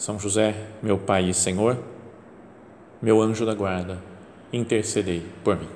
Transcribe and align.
São 0.00 0.18
José, 0.18 0.54
meu 0.82 0.96
Pai 0.96 1.28
e 1.28 1.34
Senhor, 1.34 1.76
meu 3.02 3.20
anjo 3.20 3.44
da 3.44 3.54
guarda, 3.54 3.98
intercedei 4.50 5.26
por 5.44 5.58
mim. 5.58 5.68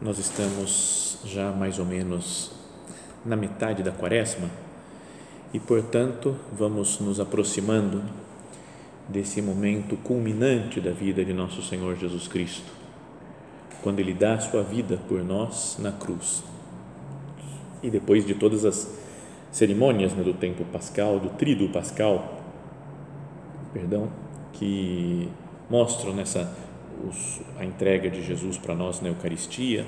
Nós 0.00 0.18
estamos 0.18 1.18
já 1.24 1.50
mais 1.50 1.80
ou 1.80 1.84
menos 1.84 2.61
na 3.24 3.36
metade 3.36 3.82
da 3.82 3.92
quaresma 3.92 4.48
e, 5.52 5.60
portanto, 5.60 6.36
vamos 6.52 6.98
nos 7.00 7.20
aproximando 7.20 8.02
desse 9.08 9.42
momento 9.42 9.96
culminante 9.98 10.80
da 10.80 10.90
vida 10.90 11.24
de 11.24 11.32
nosso 11.32 11.62
Senhor 11.62 11.96
Jesus 11.96 12.26
Cristo, 12.26 12.72
quando 13.82 14.00
Ele 14.00 14.14
dá 14.14 14.34
a 14.34 14.40
sua 14.40 14.62
vida 14.62 14.98
por 15.08 15.22
nós 15.22 15.76
na 15.78 15.92
cruz. 15.92 16.42
E 17.82 17.90
depois 17.90 18.24
de 18.24 18.34
todas 18.34 18.64
as 18.64 18.88
cerimônias 19.50 20.14
né, 20.14 20.22
do 20.22 20.32
tempo 20.32 20.64
pascal, 20.64 21.18
do 21.18 21.28
tríduo 21.30 21.68
pascal, 21.68 22.40
perdão, 23.74 24.08
que 24.54 25.28
mostram 25.68 26.14
nessa 26.14 26.50
os, 27.06 27.40
a 27.58 27.64
entrega 27.64 28.08
de 28.08 28.22
Jesus 28.22 28.56
para 28.56 28.74
nós 28.74 29.00
na 29.00 29.08
Eucaristia, 29.08 29.84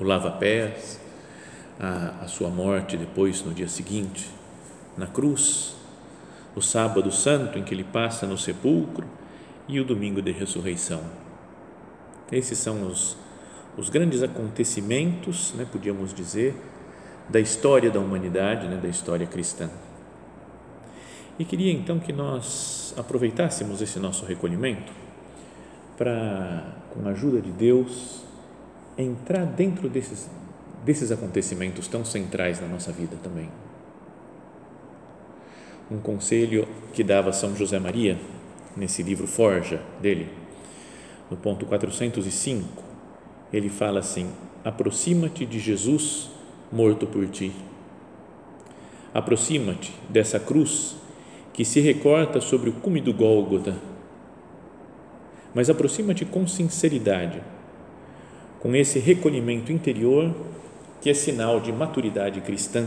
o 0.00 0.04
lava-pés, 0.04 1.00
a, 1.78 2.24
a 2.24 2.28
sua 2.28 2.48
morte 2.48 2.96
depois 2.96 3.42
no 3.42 3.52
dia 3.52 3.68
seguinte 3.68 4.30
na 4.96 5.06
cruz, 5.06 5.76
o 6.56 6.60
sábado 6.60 7.12
santo 7.12 7.56
em 7.56 7.62
que 7.62 7.72
ele 7.72 7.84
passa 7.84 8.26
no 8.26 8.36
sepulcro 8.36 9.06
e 9.68 9.78
o 9.78 9.84
domingo 9.84 10.20
de 10.20 10.32
ressurreição. 10.32 11.00
Esses 12.32 12.58
são 12.58 12.86
os, 12.86 13.16
os 13.76 13.88
grandes 13.88 14.22
acontecimentos, 14.22 15.54
né, 15.54 15.64
podíamos 15.70 16.12
dizer, 16.12 16.56
da 17.28 17.38
história 17.38 17.90
da 17.90 18.00
humanidade, 18.00 18.66
né, 18.66 18.76
da 18.76 18.88
história 18.88 19.26
cristã. 19.26 19.70
E 21.38 21.44
queria 21.44 21.72
então 21.72 22.00
que 22.00 22.12
nós 22.12 22.92
aproveitássemos 22.96 23.80
esse 23.80 24.00
nosso 24.00 24.26
recolhimento 24.26 24.92
para, 25.96 26.74
com 26.90 27.06
a 27.06 27.12
ajuda 27.12 27.40
de 27.40 27.52
Deus, 27.52 28.24
entrar 28.96 29.44
dentro 29.44 29.88
desses, 29.88 30.28
desses 30.84 31.12
acontecimentos 31.12 31.86
tão 31.88 32.04
centrais 32.04 32.60
na 32.60 32.66
nossa 32.66 32.92
vida 32.92 33.16
também. 33.22 33.50
Um 35.90 35.98
conselho 35.98 36.68
que 36.92 37.02
dava 37.02 37.32
São 37.32 37.56
José 37.56 37.78
Maria, 37.78 38.18
nesse 38.76 39.02
livro 39.02 39.26
Forja 39.26 39.82
dele, 40.00 40.28
no 41.30 41.36
ponto 41.36 41.66
405, 41.66 42.82
ele 43.52 43.68
fala 43.68 44.00
assim: 44.00 44.30
aproxima-te 44.64 45.46
de 45.46 45.58
Jesus 45.58 46.30
morto 46.70 47.06
por 47.06 47.26
ti. 47.28 47.52
Aproxima-te 49.14 49.94
dessa 50.08 50.38
cruz 50.38 50.96
que 51.52 51.64
se 51.64 51.80
recorta 51.80 52.40
sobre 52.40 52.70
o 52.70 52.74
cume 52.74 53.00
do 53.00 53.12
Gólgota 53.12 53.74
mas 55.54 55.70
aproxima-te 55.70 56.24
com 56.24 56.46
sinceridade, 56.46 57.42
com 58.60 58.74
esse 58.74 58.98
recolhimento 58.98 59.72
interior 59.72 60.34
que 61.00 61.10
é 61.10 61.14
sinal 61.14 61.60
de 61.60 61.72
maturidade 61.72 62.40
cristã, 62.40 62.86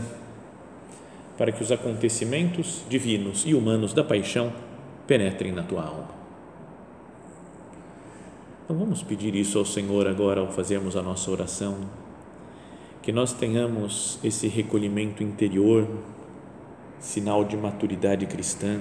para 1.38 1.52
que 1.52 1.64
os 1.64 1.72
acontecimentos 1.72 2.84
divinos 2.90 3.44
e 3.46 3.54
humanos 3.54 3.94
da 3.94 4.04
paixão 4.04 4.52
penetrem 5.08 5.52
na 5.52 5.64
tua 5.64 5.84
alma. 5.84 6.10
Então 8.64 8.78
vamos 8.78 9.02
pedir 9.04 9.36
isso 9.36 9.58
ao 9.58 9.66
Senhor 9.66 10.08
agora 10.08 10.40
ao 10.40 10.52
fazermos 10.52 10.96
a 10.96 11.02
nossa 11.02 11.30
oração, 11.32 11.78
que 13.02 13.12
nós 13.12 13.34
tenhamos 13.34 14.20
esse 14.24 14.48
recolhimento 14.48 15.24
interior, 15.24 15.88
sinal 17.00 17.44
de 17.44 17.58
maturidade 17.58 18.26
cristã, 18.28 18.80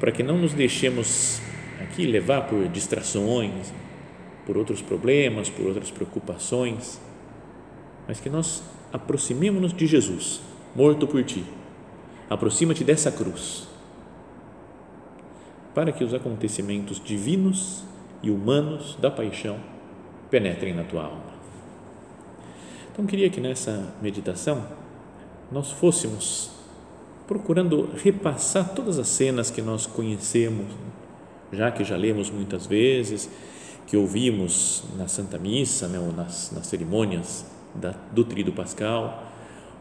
para 0.00 0.10
que 0.10 0.22
não 0.22 0.38
nos 0.38 0.54
deixemos 0.54 1.40
aqui 1.80 2.06
levar 2.06 2.48
por 2.48 2.66
distrações, 2.68 3.72
por 4.46 4.56
outros 4.56 4.80
problemas, 4.80 5.50
por 5.50 5.66
outras 5.66 5.90
preocupações, 5.90 7.00
mas 8.06 8.20
que 8.20 8.30
nós 8.30 8.62
aproximemos-nos 8.92 9.72
de 9.72 9.86
Jesus, 9.86 10.40
morto 10.74 11.06
por 11.06 11.22
ti. 11.24 11.44
Aproxima-te 12.28 12.84
dessa 12.84 13.10
cruz, 13.10 13.68
para 15.74 15.92
que 15.92 16.02
os 16.02 16.14
acontecimentos 16.14 17.00
divinos 17.02 17.84
e 18.22 18.30
humanos 18.30 18.96
da 19.00 19.10
paixão 19.10 19.58
penetrem 20.30 20.74
na 20.74 20.84
tua 20.84 21.04
alma. 21.04 21.36
Então, 22.92 23.06
queria 23.06 23.28
que 23.28 23.40
nessa 23.40 23.94
meditação 24.00 24.66
nós 25.52 25.70
fôssemos 25.70 26.50
procurando 27.26 27.90
repassar 28.02 28.74
todas 28.74 28.98
as 28.98 29.08
cenas 29.08 29.50
que 29.50 29.60
nós 29.60 29.86
conhecemos 29.86 30.66
já 31.52 31.70
que 31.70 31.84
já 31.84 31.96
lemos 31.96 32.30
muitas 32.30 32.66
vezes, 32.66 33.28
que 33.86 33.96
ouvimos 33.96 34.84
na 34.96 35.06
Santa 35.06 35.38
Missa, 35.38 35.86
né, 35.88 35.98
ou 35.98 36.12
nas, 36.12 36.50
nas 36.50 36.66
cerimônias 36.66 37.44
da, 37.74 37.94
do 38.12 38.24
Tríduo 38.24 38.54
Pascal, 38.54 39.24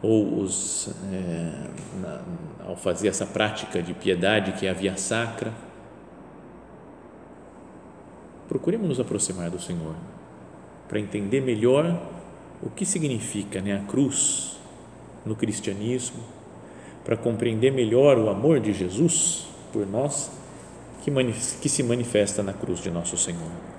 ou 0.01 0.39
os, 0.39 0.89
é, 1.11 1.51
na, 1.99 2.21
ao 2.67 2.75
fazer 2.75 3.07
essa 3.07 3.25
prática 3.25 3.81
de 3.81 3.93
piedade 3.93 4.53
que 4.53 4.67
é 4.67 4.69
a 4.69 4.73
via 4.73 4.97
sacra, 4.97 5.51
procuremos 8.47 8.87
nos 8.87 8.99
aproximar 8.99 9.49
do 9.49 9.59
Senhor 9.59 9.95
para 10.87 10.99
entender 10.99 11.41
melhor 11.41 11.99
o 12.61 12.69
que 12.69 12.85
significa 12.85 13.61
né, 13.61 13.75
a 13.75 13.79
cruz 13.79 14.57
no 15.25 15.35
cristianismo, 15.35 16.23
para 17.03 17.17
compreender 17.17 17.71
melhor 17.71 18.17
o 18.17 18.29
amor 18.29 18.59
de 18.59 18.73
Jesus 18.73 19.47
por 19.71 19.85
nós 19.85 20.31
que, 21.03 21.11
que 21.61 21.69
se 21.69 21.83
manifesta 21.83 22.41
na 22.41 22.53
cruz 22.53 22.79
de 22.79 22.89
nosso 22.89 23.17
Senhor. 23.17 23.74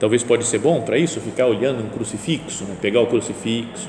Talvez 0.00 0.24
pode 0.24 0.46
ser 0.46 0.58
bom 0.58 0.80
para 0.80 0.96
isso 0.96 1.20
ficar 1.20 1.46
olhando 1.46 1.84
um 1.84 1.90
crucifixo, 1.90 2.64
né? 2.64 2.74
pegar 2.80 3.02
o 3.02 3.06
crucifixo, 3.06 3.86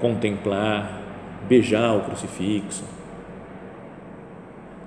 contemplar, 0.00 1.02
beijar 1.46 1.94
o 1.94 2.00
crucifixo. 2.00 2.82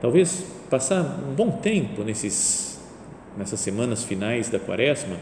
Talvez 0.02 0.44
passar 0.72 1.02
um 1.30 1.36
bom 1.36 1.52
tempo 1.52 2.04
nesses 2.04 2.82
nessas 3.38 3.60
semanas 3.60 4.04
finais 4.04 4.50
da 4.50 4.60
Quaresma 4.60 5.18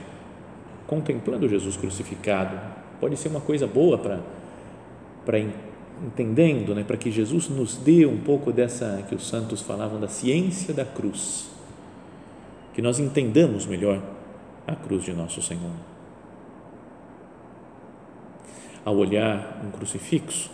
contemplando 0.88 1.48
Jesus 1.48 1.76
crucificado. 1.76 2.58
Pode 3.00 3.18
ser 3.18 3.28
uma 3.28 3.42
coisa 3.42 3.68
boa 3.68 3.98
para 3.98 4.20
para 5.26 5.40
entendendo, 6.04 6.74
né, 6.74 6.84
para 6.84 6.98
que 6.98 7.12
Jesus 7.12 7.48
nos 7.50 7.76
dê 7.76 8.06
um 8.06 8.18
pouco 8.18 8.52
dessa 8.52 9.06
que 9.08 9.14
os 9.14 9.28
santos 9.28 9.62
falavam 9.62 10.00
da 10.00 10.08
ciência 10.08 10.74
da 10.74 10.84
cruz, 10.84 11.50
que 12.74 12.82
nós 12.82 12.98
entendamos 12.98 13.68
melhor 13.68 14.02
a 14.68 14.76
cruz 14.76 15.04
de 15.04 15.14
nosso 15.14 15.42
Senhor. 15.42 15.72
Ao 18.84 18.96
olhar 18.96 19.62
um 19.64 19.72
crucifixo, 19.72 20.50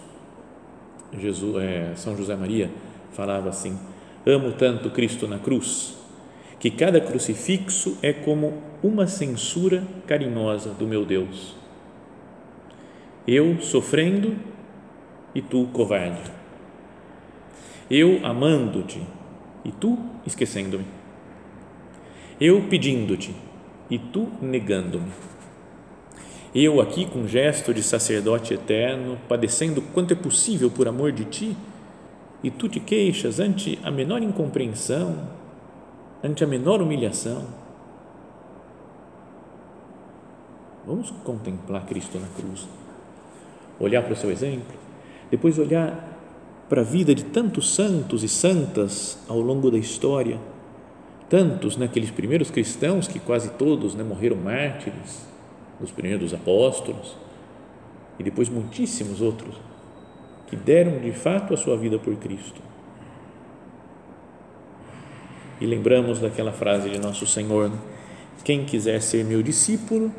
Jesus, 1.18 1.56
é, 1.64 1.94
São 1.96 2.16
José 2.18 2.36
Maria 2.36 2.70
falava 3.14 3.50
assim: 3.50 3.80
Amo 4.26 4.52
tanto 4.54 4.90
Cristo 4.90 5.28
na 5.28 5.40
cruz 5.40 5.98
que 6.60 6.72
cada 6.72 7.00
crucifixo 7.00 7.98
é 8.02 8.12
como 8.12 8.62
uma 8.82 9.08
censura 9.08 9.84
carinhosa 10.06 10.72
do 10.72 10.88
meu 10.88 11.06
Deus. 11.06 11.56
Eu 13.28 13.62
sofrendo 13.62 14.36
e 15.36 15.42
tu 15.42 15.68
covarde. 15.72 16.32
Eu 17.90 18.26
amando-te 18.26 19.02
e 19.64 19.72
tu 19.72 19.98
esquecendo-me. 20.26 20.86
Eu 22.40 22.64
pedindo-te 22.70 23.36
e 23.90 23.98
tu 23.98 24.28
negando-me. 24.42 25.12
Eu 26.54 26.82
aqui 26.82 27.06
com 27.06 27.28
gesto 27.28 27.74
de 27.74 27.84
sacerdote 27.84 28.54
eterno, 28.54 29.18
padecendo 29.28 29.82
quanto 29.82 30.14
é 30.14 30.16
possível 30.16 30.72
por 30.72 30.88
amor 30.88 31.12
de 31.12 31.26
ti, 31.26 31.58
e 32.44 32.50
tu 32.50 32.70
te 32.70 32.80
queixas 32.80 33.40
ante 33.40 33.78
a 33.84 33.92
menor 33.92 34.22
incompreensão, 34.22 35.28
ante 36.24 36.44
a 36.44 36.48
menor 36.48 36.82
humilhação. 36.82 37.46
Vamos 40.86 41.12
contemplar 41.24 41.86
Cristo 41.86 42.18
na 42.18 42.28
cruz, 42.28 42.68
olhar 43.80 44.02
para 44.04 44.14
o 44.14 44.16
seu 44.16 44.32
exemplo, 44.32 44.74
depois 45.30 45.60
olhar 45.60 46.18
para 46.70 46.82
a 46.82 46.84
vida 46.84 47.14
de 47.14 47.26
tantos 47.26 47.76
santos 47.76 48.24
e 48.24 48.30
santas 48.30 49.20
ao 49.28 49.40
longo 49.40 49.70
da 49.70 49.78
história, 49.78 50.40
tantos 51.30 51.78
naqueles 51.78 52.10
né, 52.10 52.16
primeiros 52.16 52.50
cristãos 52.50 53.08
que 53.08 53.20
quase 53.20 53.50
todos 53.52 53.96
né, 53.96 54.04
morreram 54.04 54.38
mártires, 54.38 55.26
dos 55.80 55.92
primeiros 55.92 56.34
apóstolos, 56.34 57.16
e 58.18 58.24
depois 58.24 58.50
muitíssimos 58.50 59.22
outros 59.22 59.56
que 60.48 60.56
deram 60.56 61.00
de 61.00 61.12
fato 61.12 61.54
a 61.54 61.58
sua 61.58 61.78
vida 61.78 62.00
por 62.00 62.16
Cristo. 62.16 62.62
E 65.60 65.66
lembramos 65.66 66.20
daquela 66.20 66.52
frase 66.52 66.90
de 66.90 67.00
nosso 67.00 67.28
Senhor: 67.28 67.72
quem 68.44 68.66
quiser 68.66 69.02
ser 69.02 69.26
meu 69.26 69.44
discípulo, 69.44 70.12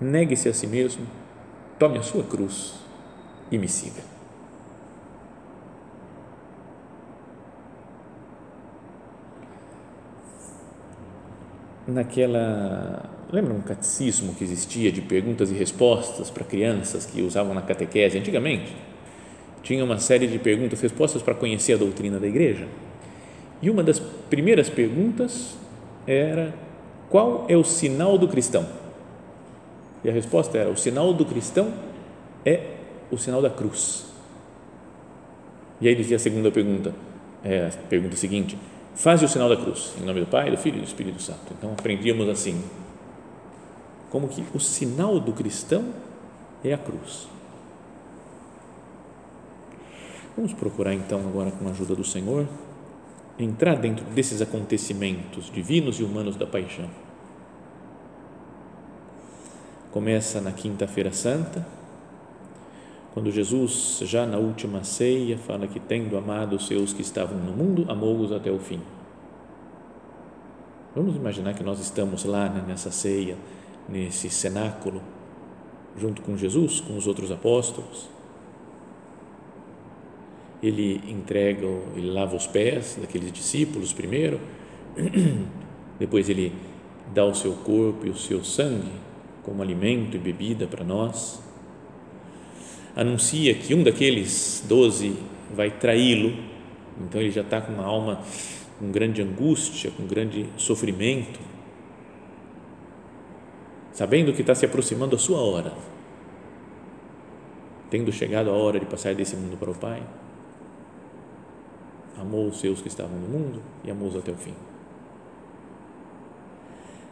negue-se 0.00 0.48
a 0.48 0.54
si 0.54 0.66
mesmo, 0.66 1.06
tome 1.78 1.98
a 1.98 2.02
sua 2.02 2.22
cruz 2.22 2.74
e 3.50 3.58
me 3.58 3.68
siga. 3.68 4.02
Naquela. 11.92 13.04
Lembra 13.30 13.54
um 13.54 13.60
catecismo 13.60 14.34
que 14.34 14.44
existia 14.44 14.90
de 14.90 15.00
perguntas 15.00 15.50
e 15.50 15.54
respostas 15.54 16.30
para 16.30 16.44
crianças 16.44 17.06
que 17.06 17.22
usavam 17.22 17.54
na 17.54 17.62
catequese 17.62 18.18
antigamente? 18.18 18.74
Tinha 19.62 19.84
uma 19.84 19.98
série 19.98 20.26
de 20.26 20.38
perguntas 20.38 20.80
e 20.80 20.82
respostas 20.82 21.22
para 21.22 21.34
conhecer 21.34 21.74
a 21.74 21.76
doutrina 21.76 22.18
da 22.18 22.26
igreja. 22.26 22.66
E 23.60 23.70
uma 23.70 23.82
das 23.82 24.00
primeiras 24.00 24.68
perguntas 24.68 25.54
era: 26.06 26.54
qual 27.08 27.46
é 27.48 27.56
o 27.56 27.64
sinal 27.64 28.18
do 28.18 28.26
cristão? 28.26 28.66
E 30.02 30.08
a 30.08 30.12
resposta 30.12 30.58
era: 30.58 30.70
o 30.70 30.76
sinal 30.76 31.12
do 31.12 31.24
cristão 31.24 31.72
é 32.44 32.60
o 33.10 33.18
sinal 33.18 33.40
da 33.40 33.50
cruz. 33.50 34.06
E 35.80 35.88
aí 35.88 35.94
dizia 35.94 36.16
a 36.16 36.20
segunda 36.20 36.50
pergunta, 36.50 36.94
é, 37.44 37.66
a 37.66 37.88
pergunta 37.88 38.16
seguinte: 38.16 38.56
faze 38.94 39.24
o 39.24 39.28
sinal 39.28 39.48
da 39.48 39.56
cruz, 39.56 39.94
em 40.00 40.04
nome 40.04 40.20
do 40.20 40.26
Pai, 40.26 40.50
do 40.50 40.56
Filho 40.56 40.76
e 40.76 40.80
do 40.80 40.86
Espírito 40.86 41.22
Santo. 41.22 41.52
Então 41.56 41.72
aprendíamos 41.72 42.28
assim, 42.28 42.62
como 44.10 44.28
que 44.28 44.44
o 44.54 44.60
sinal 44.60 45.18
do 45.18 45.32
cristão 45.32 45.92
é 46.62 46.72
a 46.72 46.78
cruz. 46.78 47.28
Vamos 50.36 50.52
procurar 50.52 50.94
então 50.94 51.20
agora 51.20 51.50
com 51.50 51.66
a 51.68 51.70
ajuda 51.70 51.94
do 51.94 52.04
Senhor 52.04 52.46
entrar 53.38 53.76
dentro 53.76 54.04
desses 54.06 54.40
acontecimentos 54.40 55.50
divinos 55.50 55.98
e 55.98 56.04
humanos 56.04 56.36
da 56.36 56.46
paixão 56.46 56.88
começa 59.92 60.40
na 60.40 60.50
Quinta-feira 60.50 61.12
Santa, 61.12 61.64
quando 63.12 63.30
Jesus, 63.30 64.00
já 64.04 64.26
na 64.26 64.38
última 64.38 64.84
ceia, 64.84 65.36
fala 65.36 65.66
que, 65.66 65.78
tendo 65.78 66.16
amado 66.16 66.56
os 66.56 66.66
seus 66.66 66.94
que 66.94 67.02
estavam 67.02 67.38
no 67.38 67.52
mundo, 67.52 67.84
amou-os 67.88 68.32
até 68.32 68.50
o 68.50 68.58
fim. 68.58 68.80
Vamos 70.96 71.16
imaginar 71.16 71.52
que 71.52 71.62
nós 71.62 71.78
estamos 71.78 72.24
lá 72.24 72.48
né, 72.48 72.64
nessa 72.66 72.90
ceia, 72.90 73.36
nesse 73.86 74.30
cenáculo, 74.30 75.02
junto 75.96 76.22
com 76.22 76.38
Jesus, 76.38 76.80
com 76.80 76.96
os 76.96 77.06
outros 77.06 77.30
apóstolos. 77.30 78.08
Ele 80.62 81.02
entrega, 81.10 81.66
ele 81.94 82.10
lava 82.10 82.34
os 82.34 82.46
pés 82.46 82.96
daqueles 82.98 83.30
discípulos 83.30 83.92
primeiro, 83.92 84.40
depois 85.98 86.30
ele 86.30 86.52
dá 87.12 87.26
o 87.26 87.34
seu 87.34 87.52
corpo 87.52 88.06
e 88.06 88.10
o 88.10 88.16
seu 88.16 88.42
sangue 88.42 88.92
como 89.42 89.62
alimento 89.62 90.16
e 90.16 90.18
bebida 90.18 90.66
para 90.66 90.84
nós. 90.84 91.42
Anuncia 92.94 93.54
que 93.54 93.74
um 93.74 93.82
daqueles 93.82 94.64
doze 94.68 95.16
vai 95.54 95.70
traí-lo, 95.70 96.36
então 97.00 97.20
ele 97.20 97.30
já 97.30 97.40
está 97.40 97.60
com 97.60 97.72
uma 97.72 97.84
alma 97.84 98.20
com 98.78 98.90
grande 98.90 99.22
angústia, 99.22 99.90
com 99.90 100.06
grande 100.06 100.46
sofrimento, 100.56 101.38
sabendo 103.92 104.32
que 104.32 104.40
está 104.40 104.54
se 104.54 104.66
aproximando 104.66 105.14
a 105.16 105.18
sua 105.18 105.38
hora, 105.38 105.72
tendo 107.88 108.10
chegado 108.12 108.50
a 108.50 108.52
hora 108.52 108.80
de 108.80 108.86
passar 108.86 109.14
desse 109.14 109.36
mundo 109.36 109.56
para 109.56 109.70
o 109.70 109.74
Pai. 109.74 110.02
Amou 112.18 112.48
os 112.48 112.60
seus 112.60 112.82
que 112.82 112.88
estavam 112.88 113.18
no 113.18 113.28
mundo 113.28 113.62
e 113.84 113.90
amou-os 113.90 114.16
até 114.16 114.32
o 114.32 114.36
fim. 114.36 114.54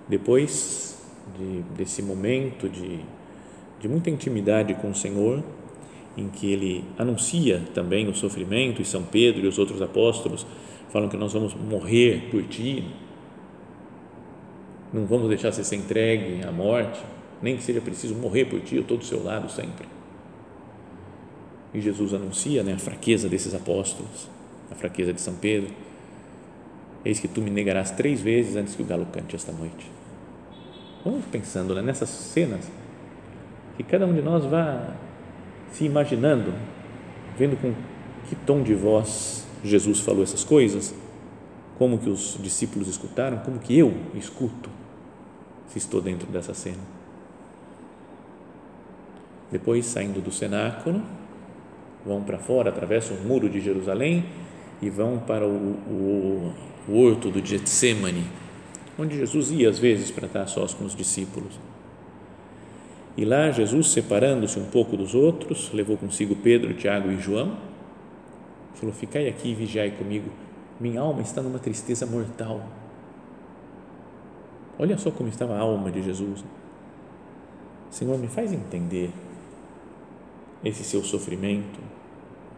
Depois 0.08 1.00
de, 1.38 1.62
desse 1.76 2.02
momento 2.02 2.68
de, 2.68 3.00
de 3.78 3.88
muita 3.88 4.10
intimidade 4.10 4.74
com 4.74 4.90
o 4.90 4.94
Senhor, 4.94 5.42
em 6.16 6.28
que 6.28 6.52
ele 6.52 6.84
anuncia 6.98 7.62
também 7.74 8.08
o 8.08 8.14
sofrimento, 8.14 8.82
e 8.82 8.84
São 8.84 9.02
Pedro 9.02 9.44
e 9.44 9.48
os 9.48 9.58
outros 9.58 9.80
apóstolos 9.80 10.46
falam 10.90 11.08
que 11.08 11.16
nós 11.16 11.32
vamos 11.32 11.54
morrer 11.54 12.28
por 12.30 12.42
ti, 12.44 12.84
não 14.92 15.06
vamos 15.06 15.28
deixar 15.28 15.52
você 15.52 15.62
ser 15.62 15.76
entregue 15.76 16.42
à 16.44 16.50
morte, 16.50 17.00
nem 17.40 17.56
que 17.56 17.62
seja 17.62 17.80
preciso 17.80 18.14
morrer 18.14 18.46
por 18.46 18.60
ti, 18.60 18.76
eu 18.76 18.82
estou 18.82 18.96
do 18.96 19.04
seu 19.04 19.22
lado 19.22 19.50
sempre. 19.50 19.86
E 21.72 21.80
Jesus 21.80 22.12
anuncia 22.12 22.62
né, 22.64 22.72
a 22.72 22.78
fraqueza 22.78 23.28
desses 23.28 23.54
apóstolos, 23.54 24.28
a 24.70 24.74
fraqueza 24.74 25.12
de 25.12 25.20
São 25.20 25.34
Pedro. 25.34 25.70
Eis 27.04 27.20
que 27.20 27.28
tu 27.28 27.40
me 27.40 27.50
negarás 27.50 27.92
três 27.92 28.20
vezes 28.20 28.56
antes 28.56 28.74
que 28.74 28.82
o 28.82 28.84
galo 28.84 29.06
cante 29.06 29.36
esta 29.36 29.52
noite. 29.52 29.90
Vamos 31.04 31.24
pensando 31.26 31.74
né, 31.74 31.80
nessas 31.80 32.08
cenas, 32.08 32.68
que 33.76 33.84
cada 33.84 34.04
um 34.04 34.12
de 34.12 34.20
nós 34.20 34.44
vá 34.44 34.94
se 35.72 35.84
imaginando, 35.84 36.52
vendo 37.38 37.56
com 37.60 37.72
que 38.28 38.34
tom 38.34 38.62
de 38.62 38.74
voz 38.74 39.46
Jesus 39.62 40.00
falou 40.00 40.22
essas 40.22 40.44
coisas, 40.44 40.94
como 41.78 41.98
que 41.98 42.08
os 42.08 42.38
discípulos 42.40 42.88
escutaram, 42.88 43.38
como 43.38 43.58
que 43.58 43.78
eu 43.78 43.94
escuto, 44.14 44.70
se 45.68 45.78
estou 45.78 46.00
dentro 46.00 46.26
dessa 46.30 46.54
cena. 46.54 47.00
Depois, 49.50 49.84
saindo 49.86 50.20
do 50.20 50.30
cenáculo, 50.30 51.02
vão 52.04 52.22
para 52.22 52.38
fora, 52.38 52.70
atravessam 52.70 53.16
o 53.16 53.20
muro 53.20 53.48
de 53.48 53.60
Jerusalém 53.60 54.24
e 54.80 54.88
vão 54.88 55.18
para 55.18 55.46
o, 55.46 55.50
o, 55.50 56.52
o 56.88 56.98
horto 56.98 57.30
do 57.30 57.44
Getsemane, 57.44 58.26
onde 58.98 59.16
Jesus 59.16 59.50
ia 59.50 59.68
às 59.68 59.78
vezes 59.78 60.10
para 60.10 60.26
estar 60.26 60.46
sós 60.46 60.72
com 60.72 60.84
os 60.84 60.94
discípulos. 60.94 61.58
E 63.20 63.24
lá 63.26 63.50
Jesus, 63.50 63.88
separando-se 63.88 64.58
um 64.58 64.64
pouco 64.64 64.96
dos 64.96 65.14
outros, 65.14 65.70
levou 65.74 65.94
consigo 65.94 66.34
Pedro, 66.34 66.72
Tiago 66.72 67.10
e 67.10 67.18
João, 67.18 67.54
falou: 68.72 68.94
Ficai 68.94 69.28
aqui 69.28 69.50
e 69.50 69.54
vigiai 69.54 69.90
comigo, 69.90 70.30
minha 70.80 71.02
alma 71.02 71.20
está 71.20 71.42
numa 71.42 71.58
tristeza 71.58 72.06
mortal. 72.06 72.66
Olha 74.78 74.96
só 74.96 75.10
como 75.10 75.28
estava 75.28 75.54
a 75.54 75.58
alma 75.58 75.90
de 75.90 76.02
Jesus. 76.02 76.42
Senhor, 77.90 78.16
me 78.16 78.26
faz 78.26 78.54
entender 78.54 79.10
esse 80.64 80.82
seu 80.82 81.04
sofrimento. 81.04 81.78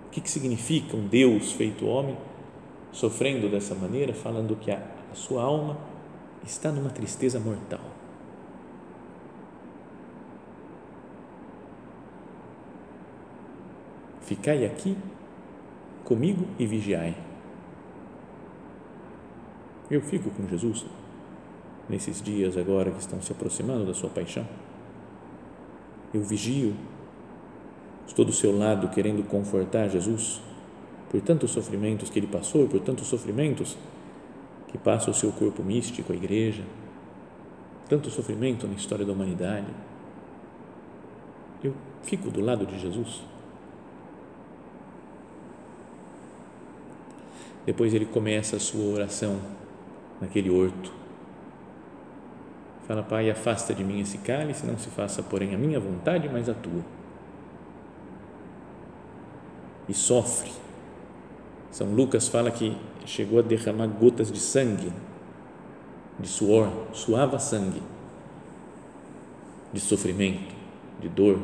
O 0.07 0.11
que, 0.11 0.31
significa 0.31 0.97
um 0.97 1.09
Deus 1.09 1.50
feito 1.50 1.87
homem 1.87 2.16
sofrendo 2.92 3.49
dessa 3.49 3.75
maneira, 3.75 4.14
falando 4.14 4.54
que 4.54 4.71
a 4.71 4.81
sua 5.12 5.42
alma 5.42 5.76
está 6.45 6.71
numa 6.71 6.90
tristeza 6.90 7.40
mortal. 7.40 7.91
Ficai 14.33 14.65
aqui 14.65 14.97
comigo 16.05 16.47
e 16.59 16.65
vigiai. 16.65 17.15
Eu 19.91 20.01
fico 20.01 20.31
com 20.31 20.49
Jesus 20.49 20.87
nesses 21.87 22.23
dias 22.23 22.57
agora 22.57 22.91
que 22.91 22.99
estão 22.99 23.21
se 23.21 23.31
aproximando 23.31 23.85
da 23.85 23.93
sua 23.93 24.09
paixão. 24.09 24.49
Eu 26.15 26.23
vigio, 26.23 26.75
estou 28.07 28.25
do 28.25 28.33
seu 28.33 28.57
lado 28.57 28.89
querendo 28.89 29.23
confortar 29.23 29.89
Jesus 29.89 30.41
por 31.11 31.21
tantos 31.21 31.51
sofrimentos 31.51 32.09
que 32.09 32.19
ele 32.19 32.27
passou, 32.27 32.67
por 32.67 32.81
tantos 32.81 33.09
sofrimentos 33.09 33.77
que 34.69 34.79
passa 34.79 35.11
o 35.11 35.15
seu 35.15 35.31
corpo 35.31 35.62
místico, 35.62 36.11
a 36.11 36.17
igreja, 36.17 36.62
tanto 37.87 38.09
sofrimento 38.09 38.67
na 38.67 38.77
história 38.77 39.05
da 39.05 39.12
humanidade. 39.12 39.69
Eu 41.62 41.75
fico 42.03 42.31
do 42.31 42.41
lado 42.41 42.65
de 42.65 42.79
Jesus. 42.79 43.31
Depois 47.64 47.95
ele 47.95 48.07
começa 48.07 48.57
a 48.57 48.61
sua 48.61 48.92
oração 48.92 49.38
naquele 50.21 50.50
horto. 50.50 50.92
Fala, 52.87 53.02
Pai, 53.02 53.31
afasta 53.31 53.73
de 53.73 53.85
mim 53.85 54.00
esse 54.00 54.19
cálice, 54.19 54.66
não 54.66 54.76
se 54.76 54.88
faça, 54.88 55.23
porém, 55.23 55.54
a 55.54 55.59
minha 55.59 55.78
vontade, 55.78 56.28
mas 56.28 56.49
a 56.49 56.54
tua. 56.54 56.83
E 59.88 59.95
sofre. 59.95 60.50
São 61.71 61.95
Lucas 61.95 62.28
fala 62.28 62.50
que 62.50 62.76
chegou 63.07 63.38
a 63.38 63.42
derramar 63.42 63.87
gotas 63.87 64.31
de 64.31 64.38
sangue, 64.38 64.92
de 66.19 66.28
suor, 66.28 66.69
suava 66.92 67.38
sangue, 67.38 67.83
de 69.73 69.81
sofrimento, 69.81 70.54
de 71.00 71.09
dor, 71.09 71.38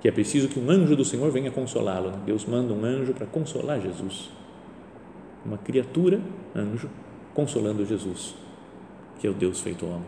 que 0.00 0.08
é 0.08 0.12
preciso 0.12 0.48
que 0.48 0.58
um 0.58 0.70
anjo 0.70 0.96
do 0.96 1.04
Senhor 1.04 1.30
venha 1.30 1.50
consolá-lo. 1.50 2.10
Deus 2.26 2.44
manda 2.44 2.72
um 2.72 2.84
anjo 2.84 3.14
para 3.14 3.26
consolar 3.26 3.80
Jesus. 3.80 4.30
Uma 5.44 5.58
criatura, 5.58 6.20
anjo, 6.54 6.88
consolando 7.34 7.84
Jesus, 7.84 8.34
que 9.18 9.26
é 9.26 9.30
o 9.30 9.34
Deus 9.34 9.60
feito 9.60 9.84
homem. 9.84 10.06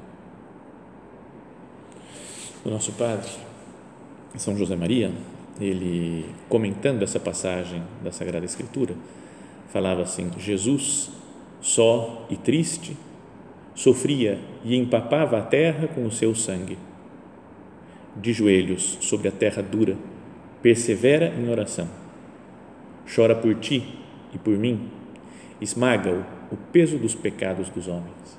O 2.64 2.70
nosso 2.70 2.92
Padre, 2.92 3.30
São 4.36 4.56
José 4.56 4.74
Maria, 4.74 5.12
ele 5.60 6.24
comentando 6.48 7.02
essa 7.02 7.20
passagem 7.20 7.82
da 8.02 8.10
Sagrada 8.10 8.44
Escritura, 8.44 8.94
falava 9.68 10.02
assim: 10.02 10.30
Jesus, 10.38 11.10
só 11.60 12.26
e 12.30 12.36
triste, 12.36 12.96
sofria 13.74 14.38
e 14.64 14.76
empapava 14.76 15.38
a 15.38 15.42
terra 15.42 15.86
com 15.88 16.06
o 16.06 16.10
seu 16.10 16.34
sangue. 16.34 16.78
De 18.16 18.32
joelhos 18.32 18.96
sobre 19.00 19.28
a 19.28 19.32
terra 19.32 19.62
dura, 19.62 19.96
persevera 20.62 21.34
em 21.38 21.50
oração. 21.50 21.88
Chora 23.14 23.34
por 23.34 23.54
ti 23.56 23.98
e 24.32 24.38
por 24.38 24.56
mim, 24.56 24.90
esmaga-o 25.60 26.24
o 26.50 26.56
peso 26.72 26.98
dos 26.98 27.14
pecados 27.14 27.68
dos 27.68 27.88
homens. 27.88 28.38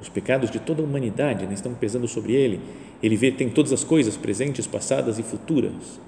Os 0.00 0.08
pecados 0.08 0.50
de 0.50 0.58
toda 0.58 0.82
a 0.82 0.84
humanidade 0.84 1.46
né, 1.46 1.54
estão 1.54 1.74
pesando 1.74 2.06
sobre 2.06 2.32
ele. 2.32 2.60
Ele 3.02 3.16
vê, 3.16 3.32
tem 3.32 3.48
todas 3.48 3.72
as 3.72 3.82
coisas 3.82 4.16
presentes, 4.16 4.66
passadas 4.66 5.18
e 5.18 5.22
futuras 5.22 6.00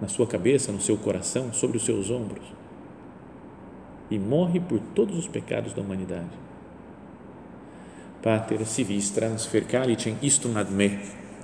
na 0.00 0.08
sua 0.08 0.26
cabeça, 0.26 0.70
no 0.70 0.80
seu 0.80 0.96
coração, 0.96 1.52
sobre 1.52 1.78
os 1.78 1.84
seus 1.84 2.10
ombros 2.10 2.56
e 4.10 4.18
morre 4.18 4.60
por 4.60 4.78
todos 4.94 5.18
os 5.18 5.26
pecados 5.26 5.72
da 5.72 5.82
humanidade. 5.82 6.46
Pater, 8.22 8.64
si 8.66 8.84
transfer 9.12 9.64
calicem 9.64 10.16
istum 10.22 10.56
ad 10.56 10.70
me. 10.70 10.98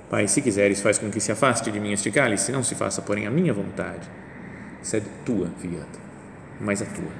Pai, 0.09 0.27
se 0.27 0.41
quiseres, 0.41 0.81
faz 0.81 0.97
com 0.97 1.09
que 1.09 1.19
se 1.19 1.31
afaste 1.31 1.71
de 1.71 1.79
mim 1.79 1.91
este 1.91 2.11
cálice, 2.11 2.51
não 2.51 2.63
se 2.63 2.75
faça, 2.75 3.01
porém, 3.01 3.25
a 3.25 3.31
minha 3.31 3.53
vontade. 3.53 4.07
Sede 4.83 5.07
tua, 5.25 5.47
fiat, 5.57 5.87
mas 6.59 6.81
a 6.81 6.85
tua. 6.85 7.11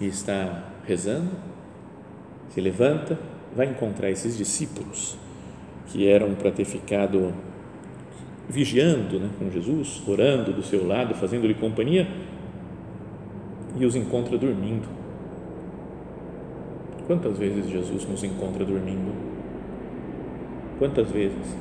E 0.00 0.06
está 0.08 0.64
rezando, 0.84 1.30
se 2.50 2.60
levanta, 2.60 3.16
vai 3.54 3.68
encontrar 3.68 4.10
esses 4.10 4.36
discípulos 4.36 5.16
que 5.86 6.08
eram 6.08 6.34
para 6.34 6.50
ter 6.50 6.64
ficado 6.64 7.32
vigiando 8.48 9.20
né, 9.20 9.30
com 9.38 9.48
Jesus, 9.48 10.02
orando 10.06 10.52
do 10.52 10.62
seu 10.64 10.84
lado, 10.84 11.14
fazendo-lhe 11.14 11.54
companhia, 11.54 12.08
e 13.76 13.86
os 13.86 13.94
encontra 13.94 14.36
dormindo. 14.36 14.88
Quantas 17.06 17.38
vezes 17.38 17.70
Jesus 17.70 18.04
nos 18.06 18.24
encontra 18.24 18.64
dormindo? 18.64 19.12
Quantas 20.78 21.08
vezes? 21.10 21.56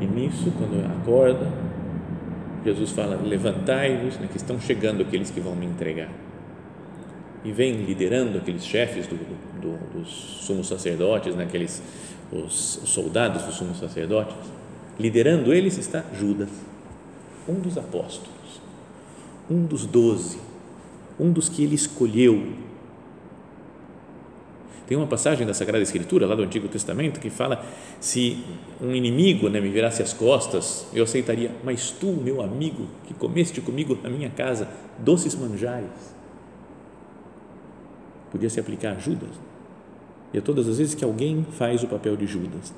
E 0.00 0.06
nisso, 0.06 0.52
quando 0.58 0.84
acorda, 0.86 1.50
Jesus 2.64 2.90
fala: 2.90 3.16
Levantai-vos, 3.22 4.18
né, 4.18 4.28
que 4.30 4.36
estão 4.36 4.60
chegando 4.60 5.02
aqueles 5.02 5.30
que 5.30 5.40
vão 5.40 5.54
me 5.54 5.66
entregar. 5.66 6.10
E 7.44 7.52
vem 7.52 7.84
liderando 7.84 8.38
aqueles 8.38 8.66
chefes 8.66 9.06
do, 9.06 9.16
do, 9.60 9.98
dos 9.98 10.08
sumos 10.08 10.66
sacerdotes, 10.66 11.34
né, 11.34 11.44
aqueles 11.44 11.82
os, 12.32 12.82
os 12.82 12.90
soldados 12.90 13.42
dos 13.42 13.54
sumos 13.54 13.78
sacerdotes, 13.78 14.34
liderando 14.98 15.52
eles 15.52 15.78
está 15.78 16.04
Judas, 16.12 16.48
um 17.48 17.54
dos 17.54 17.78
apóstolos, 17.78 18.60
um 19.50 19.64
dos 19.64 19.86
doze, 19.86 20.38
um 21.18 21.30
dos 21.30 21.48
que 21.48 21.62
ele 21.62 21.74
escolheu. 21.74 22.65
Tem 24.86 24.96
uma 24.96 25.06
passagem 25.06 25.44
da 25.44 25.52
Sagrada 25.52 25.82
Escritura, 25.82 26.26
lá 26.26 26.34
do 26.34 26.42
Antigo 26.42 26.68
Testamento, 26.68 27.18
que 27.18 27.28
fala: 27.28 27.64
se 27.98 28.44
um 28.80 28.94
inimigo 28.94 29.48
né, 29.48 29.60
me 29.60 29.68
virasse 29.68 30.02
as 30.02 30.12
costas, 30.12 30.86
eu 30.94 31.02
aceitaria, 31.02 31.50
mas 31.64 31.90
tu, 31.90 32.12
meu 32.12 32.40
amigo, 32.40 32.86
que 33.06 33.14
comeste 33.14 33.60
comigo 33.60 33.98
na 34.02 34.08
minha 34.08 34.30
casa 34.30 34.68
doces 34.98 35.34
manjares, 35.34 36.14
podia 38.30 38.48
se 38.48 38.60
aplicar 38.60 38.92
a 38.92 38.98
Judas. 38.98 39.30
E 40.32 40.38
é 40.38 40.40
todas 40.40 40.68
as 40.68 40.78
vezes 40.78 40.94
que 40.94 41.04
alguém 41.04 41.44
faz 41.52 41.82
o 41.82 41.88
papel 41.88 42.16
de 42.16 42.26
Judas, 42.26 42.72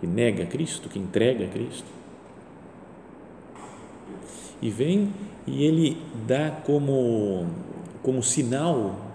que 0.00 0.06
nega 0.06 0.46
Cristo, 0.46 0.88
que 0.88 0.98
entrega 0.98 1.48
Cristo, 1.48 1.88
e 4.62 4.70
vem 4.70 5.12
e 5.46 5.64
ele 5.64 5.96
dá 6.28 6.50
como, 6.64 7.46
como 8.02 8.22
sinal 8.22 9.09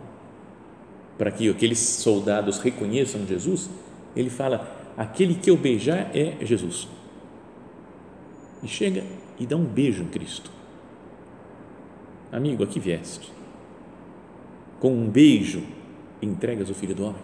para 1.18 1.32
que 1.32 1.50
aqueles 1.50 1.80
soldados 1.80 2.60
reconheçam 2.60 3.26
Jesus, 3.26 3.70
ele 4.16 4.30
fala: 4.30 4.70
aquele 4.98 5.36
que 5.36 5.50
eu 5.50 5.58
beijar 5.58 6.12
é 6.16 6.38
Jesus. 6.42 6.88
E 8.64 8.68
chega 8.68 9.04
e 9.40 9.46
dá 9.46 9.56
um 9.56 9.66
beijo 9.66 10.04
em 10.04 10.08
Cristo. 10.08 10.50
Amigo, 12.32 12.64
aqui 12.64 12.80
vieste. 12.80 13.32
Com 14.80 14.92
um 14.92 15.10
beijo 15.10 15.64
entregas 16.22 16.70
o 16.70 16.74
Filho 16.74 16.96
do 16.96 17.06
Homem? 17.06 17.22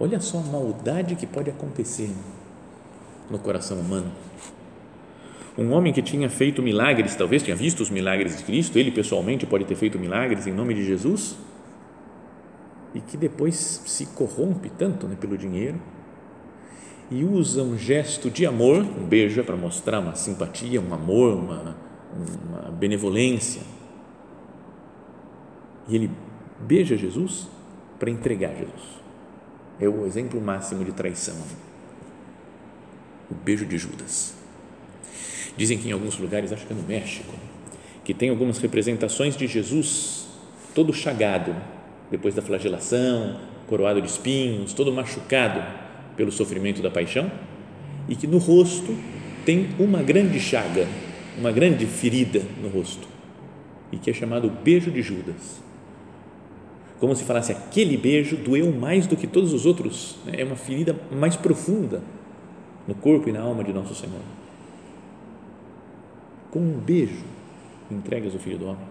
Olha 0.00 0.20
só 0.20 0.38
a 0.38 0.42
maldade 0.42 1.16
que 1.16 1.26
pode 1.26 1.50
acontecer 1.50 2.10
no 3.30 3.38
coração 3.38 3.78
humano. 3.78 4.12
Um 5.56 5.72
homem 5.72 5.92
que 5.92 6.00
tinha 6.00 6.30
feito 6.30 6.62
milagres, 6.62 7.16
talvez 7.16 7.42
tinha 7.42 7.56
visto 7.56 7.80
os 7.80 7.90
milagres 7.90 8.36
de 8.36 8.44
Cristo, 8.44 8.78
ele 8.78 8.92
pessoalmente 8.92 9.44
pode 9.44 9.64
ter 9.64 9.74
feito 9.74 9.98
milagres 9.98 10.46
em 10.46 10.52
nome 10.52 10.72
de 10.72 10.84
Jesus, 10.86 11.36
e 12.94 13.00
que 13.00 13.16
depois 13.16 13.82
se 13.86 14.06
corrompe 14.06 14.70
tanto 14.70 15.06
né, 15.06 15.16
pelo 15.18 15.36
dinheiro 15.36 15.80
e 17.10 17.24
usa 17.24 17.62
um 17.62 17.76
gesto 17.76 18.30
de 18.30 18.44
amor, 18.44 18.82
um 18.82 19.06
beijo 19.06 19.40
é 19.40 19.42
para 19.42 19.56
mostrar 19.56 20.00
uma 20.00 20.14
simpatia, 20.14 20.80
um 20.80 20.92
amor, 20.92 21.34
uma, 21.34 21.76
uma 22.46 22.70
benevolência. 22.70 23.62
E 25.88 25.94
ele 25.94 26.10
beija 26.60 26.96
Jesus 26.96 27.48
para 27.98 28.10
entregar 28.10 28.54
Jesus. 28.54 28.98
É 29.80 29.88
o 29.88 30.04
exemplo 30.04 30.40
máximo 30.40 30.84
de 30.84 30.92
traição. 30.92 31.36
O 33.30 33.34
beijo 33.34 33.64
de 33.64 33.78
Judas. 33.78 34.34
Dizem 35.56 35.78
que 35.78 35.88
em 35.88 35.92
alguns 35.92 36.18
lugares, 36.18 36.52
acho 36.52 36.66
que 36.66 36.72
é 36.72 36.76
no 36.76 36.82
México, 36.82 37.32
que 38.04 38.12
tem 38.12 38.28
algumas 38.28 38.58
representações 38.58 39.36
de 39.36 39.46
Jesus 39.46 40.28
todo 40.74 40.92
chagado 40.92 41.56
depois 42.10 42.34
da 42.34 42.42
flagelação, 42.42 43.36
coroado 43.66 44.00
de 44.00 44.08
espinhos, 44.08 44.72
todo 44.72 44.92
machucado 44.92 45.62
pelo 46.16 46.32
sofrimento 46.32 46.82
da 46.82 46.90
paixão, 46.90 47.30
e 48.08 48.16
que 48.16 48.26
no 48.26 48.38
rosto 48.38 48.96
tem 49.44 49.68
uma 49.78 50.02
grande 50.02 50.40
chaga, 50.40 50.86
uma 51.38 51.52
grande 51.52 51.86
ferida 51.86 52.42
no 52.62 52.68
rosto, 52.68 53.06
e 53.92 53.96
que 53.96 54.10
é 54.10 54.14
chamado 54.14 54.50
beijo 54.50 54.90
de 54.90 55.02
Judas 55.02 55.68
como 56.98 57.14
se 57.14 57.24
falasse 57.24 57.52
aquele 57.52 57.96
beijo 57.96 58.36
doeu 58.36 58.72
mais 58.72 59.06
do 59.06 59.16
que 59.16 59.26
todos 59.26 59.52
os 59.52 59.66
outros, 59.66 60.16
né? 60.26 60.34
é 60.38 60.44
uma 60.44 60.56
ferida 60.56 60.96
mais 61.10 61.36
profunda 61.36 62.02
no 62.86 62.94
corpo 62.94 63.28
e 63.28 63.32
na 63.32 63.40
alma 63.40 63.62
de 63.62 63.72
nosso 63.72 63.94
Senhor. 63.94 64.20
Com 66.50 66.60
um 66.60 66.78
beijo 66.78 67.24
entregas 67.90 68.34
o 68.34 68.38
Filho 68.38 68.58
do 68.58 68.66
Homem. 68.66 68.86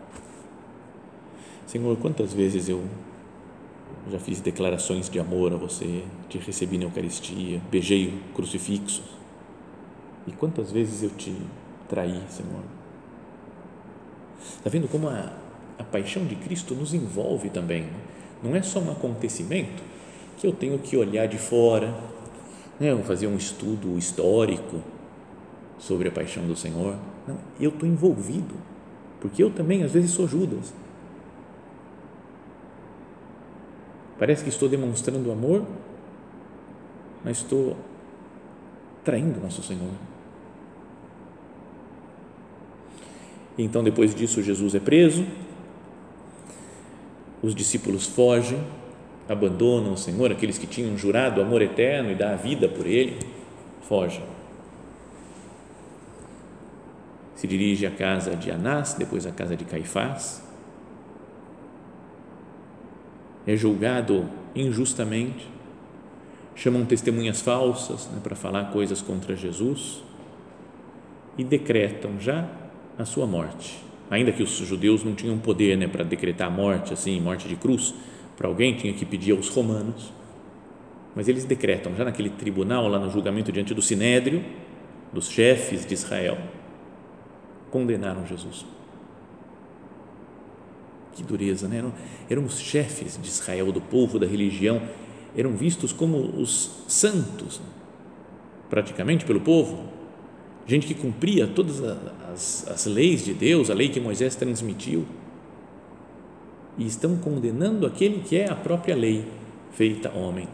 Senhor, 1.66 1.98
quantas 1.98 2.34
vezes 2.34 2.70
eu 2.70 2.84
já 4.12 4.20
fiz 4.20 4.40
declarações 4.40 5.10
de 5.10 5.20
amor 5.20 5.54
a 5.54 5.58
você, 5.58 6.04
te 6.30 6.38
recebi 6.38 6.78
na 6.78 6.86
Eucaristia, 6.86 7.62
beijei 7.70 8.08
o 8.08 8.34
crucifixo. 8.34 9.04
E 10.26 10.32
quantas 10.32 10.72
vezes 10.72 11.04
eu 11.04 11.10
te 11.10 11.36
traí, 11.88 12.22
Senhor? 12.30 12.64
Está 14.42 14.70
vendo 14.70 14.88
como 14.88 15.10
a, 15.10 15.34
a 15.78 15.84
paixão 15.84 16.26
de 16.26 16.36
Cristo 16.36 16.74
nos 16.74 16.94
envolve 16.94 17.50
também. 17.50 17.84
Né? 17.84 18.00
Não 18.44 18.56
é 18.56 18.62
só 18.62 18.80
um 18.80 18.92
acontecimento 18.92 19.84
que 20.38 20.46
eu 20.46 20.52
tenho 20.52 20.78
que 20.80 20.96
olhar 20.96 21.28
de 21.28 21.38
fora, 21.38 21.94
né? 22.80 22.96
fazer 23.04 23.28
um 23.28 23.36
estudo 23.36 23.98
histórico 23.98 24.82
sobre 25.80 26.08
a 26.08 26.12
paixão 26.12 26.46
do 26.46 26.56
Senhor. 26.56 26.96
Não, 27.28 27.38
eu 27.60 27.70
estou 27.70 27.88
envolvido, 27.88 28.56
porque 29.20 29.44
eu 29.44 29.50
também 29.50 29.84
às 29.84 29.92
vezes 29.92 30.12
sou 30.12 30.28
Judas. 30.28 30.74
Parece 34.20 34.44
que 34.44 34.50
estou 34.50 34.68
demonstrando 34.68 35.32
amor, 35.32 35.64
mas 37.24 37.38
estou 37.38 37.78
traindo 39.04 39.40
nosso 39.40 39.62
Senhor. 39.62 39.92
Então, 43.58 43.84
depois 43.84 44.14
disso, 44.14 44.42
Jesus 44.42 44.76
é 44.76 44.80
preso, 44.80 45.26
os 47.42 47.56
discípulos 47.56 48.06
fogem, 48.06 48.60
abandonam 49.28 49.94
o 49.94 49.98
Senhor, 49.98 50.32
aqueles 50.32 50.58
que 50.58 50.68
tinham 50.68 50.98
jurado 50.98 51.42
amor 51.42 51.62
eterno 51.62 52.12
e 52.12 52.16
dar 52.16 52.34
a 52.34 52.36
vida 52.36 52.68
por 52.68 52.86
Ele, 52.86 53.18
fogem. 53.82 54.24
Se 57.36 57.48
dirige 57.48 57.86
à 57.86 57.92
casa 57.92 58.36
de 58.36 58.50
Anás, 58.50 58.94
depois 58.94 59.26
à 59.26 59.32
casa 59.32 59.56
de 59.56 59.64
Caifás. 59.64 60.47
É 63.48 63.56
julgado 63.56 64.30
injustamente. 64.54 65.48
Chamam 66.54 66.86
testemunhas 66.86 67.42
falsas 67.42 68.08
né, 68.14 68.20
para 68.22 68.36
falar 68.36 68.72
coisas 68.72 69.02
contra 69.02 69.36
Jesus 69.36 70.04
e 71.38 71.44
decretam 71.44 72.20
já 72.20 72.50
a 72.98 73.06
sua 73.06 73.26
morte. 73.26 73.78
Ainda 74.10 74.32
que 74.32 74.44
os 74.44 74.50
judeus 74.50 75.04
não 75.04 75.14
tinham 75.14 75.38
poder 75.38 75.78
né, 75.78 75.88
para 75.88 76.04
decretar 76.04 76.48
a 76.48 76.52
morte, 76.52 76.94
assim, 76.94 77.20
morte 77.22 77.48
de 77.48 77.56
cruz, 77.56 77.94
para 78.36 78.48
alguém 78.48 78.76
tinha 78.76 78.94
que 78.94 79.06
pedir 79.06 79.32
aos 79.32 79.50
romanos, 79.50 80.12
mas 81.16 81.28
eles 81.28 81.46
decretam, 81.46 81.96
já 81.96 82.06
naquele 82.06 82.30
tribunal, 82.30 82.88
lá 82.88 83.00
no 83.00 83.10
julgamento 83.10 83.52
diante 83.52 83.74
do 83.74 83.82
sinédrio, 83.82 84.44
dos 85.12 85.30
chefes 85.30 85.86
de 85.86 85.94
Israel, 85.94 86.38
condenaram 87.72 88.26
Jesus. 88.26 88.66
Que 91.18 91.24
dureza, 91.24 91.68
né? 91.68 91.80
Eram, 91.80 91.94
eram 92.30 92.46
os 92.46 92.60
chefes 92.60 93.20
de 93.20 93.28
Israel, 93.28 93.72
do 93.72 93.82
povo, 93.82 94.20
da 94.20 94.28
religião, 94.28 94.80
eram 95.36 95.58
vistos 95.58 95.92
como 95.92 96.16
os 96.40 96.84
santos, 96.88 97.60
praticamente 98.70 99.26
pelo 99.26 99.42
povo, 99.42 99.84
gente 100.68 100.86
que 100.86 100.94
cumpria 100.94 101.48
todas 101.48 101.82
as, 102.32 102.68
as 102.68 102.86
leis 102.86 103.26
de 103.26 103.34
Deus, 103.34 103.72
a 103.72 103.74
lei 103.74 103.90
que 103.90 104.00
Moisés 104.00 104.36
transmitiu, 104.36 105.08
e 106.78 106.86
estão 106.86 107.18
condenando 107.18 107.88
aquele 107.88 108.20
que 108.22 108.38
é 108.38 108.48
a 108.48 108.56
própria 108.56 108.96
lei 108.96 109.26
feita 109.72 110.12
homem. 110.12 110.48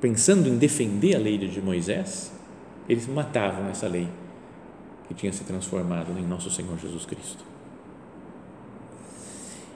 Pensando 0.00 0.48
em 0.48 0.58
defender 0.58 1.14
a 1.14 1.18
lei 1.20 1.38
de 1.38 1.62
Moisés, 1.62 2.32
eles 2.88 3.06
matavam 3.06 3.68
essa 3.68 3.86
lei 3.86 4.08
que 5.08 5.14
tinha 5.14 5.32
se 5.32 5.44
transformado 5.44 6.18
em 6.18 6.26
nosso 6.26 6.50
Senhor 6.50 6.78
Jesus 6.78 7.04
Cristo. 7.04 7.44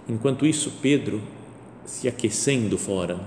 Enquanto 0.08 0.46
isso, 0.46 0.72
Pedro 0.82 1.20
se 1.84 2.08
aquecendo 2.08 2.76
fora, 2.76 3.20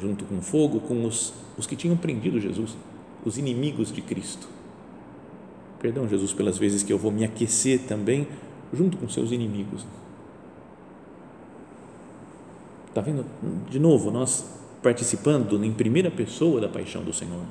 junto 0.00 0.24
com 0.24 0.40
fogo, 0.40 0.80
com 0.80 1.04
os 1.04 1.32
os 1.56 1.66
que 1.66 1.76
tinham 1.76 1.96
prendido 1.96 2.40
Jesus, 2.40 2.76
os 3.24 3.38
inimigos 3.38 3.92
de 3.92 4.00
Cristo. 4.00 4.48
Perdão, 5.80 6.08
Jesus, 6.08 6.32
pelas 6.32 6.58
vezes 6.58 6.82
que 6.82 6.92
eu 6.92 6.98
vou 6.98 7.10
me 7.10 7.24
aquecer 7.24 7.80
também 7.86 8.26
junto 8.72 8.96
com 8.96 9.08
seus 9.08 9.32
inimigos. 9.32 9.84
Está 12.88 13.00
vendo? 13.00 13.24
De 13.68 13.78
novo, 13.78 14.10
nós 14.10 14.44
participando 14.82 15.62
em 15.64 15.72
primeira 15.72 16.10
pessoa 16.10 16.60
da 16.60 16.68
paixão 16.68 17.02
do 17.02 17.12
Senhor. 17.12 17.42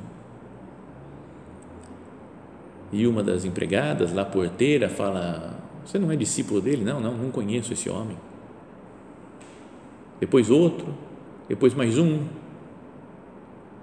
E 2.91 3.07
uma 3.07 3.24
das 3.24 3.45
empregadas, 3.45 4.13
lá 4.13 4.25
porteira, 4.25 4.89
fala: 4.89 5.57
Você 5.86 5.98
não 5.98 6.12
é 6.12 6.15
discípulo 6.15 6.62
dele? 6.62 6.83
Não, 6.83 7.00
não, 7.00 7.15
não 7.15 7.31
conheço 7.31 7.71
esse 7.74 7.89
homem. 7.89 8.17
Depois 10.19 10.50
outro, 10.50 10.93
depois 11.48 11.74
mais 11.74 11.98
um, 11.98 12.19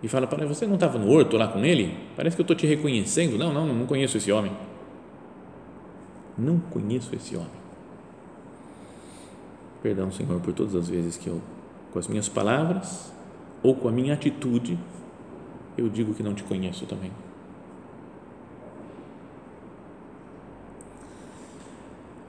e 0.02 0.06
fala 0.06 0.26
para 0.26 0.46
você 0.46 0.66
não 0.66 0.74
estava 0.74 0.98
no 0.98 1.10
horto 1.10 1.36
lá 1.36 1.48
com 1.48 1.64
ele? 1.64 1.96
Parece 2.14 2.36
que 2.36 2.40
eu 2.40 2.44
estou 2.44 2.56
te 2.56 2.66
reconhecendo. 2.66 3.36
Não, 3.36 3.52
não, 3.52 3.66
não 3.66 3.86
conheço 3.86 4.16
esse 4.16 4.30
homem. 4.30 4.52
Não 6.36 6.58
conheço 6.58 7.14
esse 7.14 7.34
homem. 7.34 7.58
Perdão, 9.82 10.10
Senhor, 10.12 10.40
por 10.40 10.52
todas 10.52 10.75
as 10.75 10.88
vezes 10.88 11.16
que 11.16 11.28
eu, 11.28 11.40
com 11.92 11.99
as 11.99 12.06
minhas 12.06 12.28
palavras 12.28 13.12
ou 13.62 13.75
com 13.75 13.88
a 13.88 13.92
minha 13.92 14.14
atitude, 14.14 14.78
eu 15.76 15.88
digo 15.88 16.14
que 16.14 16.23
não 16.23 16.34
te 16.34 16.44
conheço 16.44 16.86
também. 16.86 17.10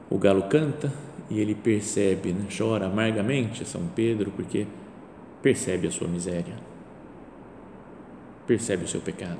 O 0.10 0.18
galo 0.18 0.44
canta 0.44 0.92
e 1.30 1.40
ele 1.40 1.54
percebe, 1.54 2.34
né? 2.34 2.46
chora 2.56 2.88
amargamente 2.88 3.64
São 3.66 3.88
Pedro, 3.96 4.32
porque 4.32 4.66
percebe 5.42 5.88
a 5.88 5.92
sua 5.92 6.08
miséria 6.08 6.70
percebe 8.50 8.86
o 8.86 8.88
seu 8.88 9.00
pecado. 9.00 9.38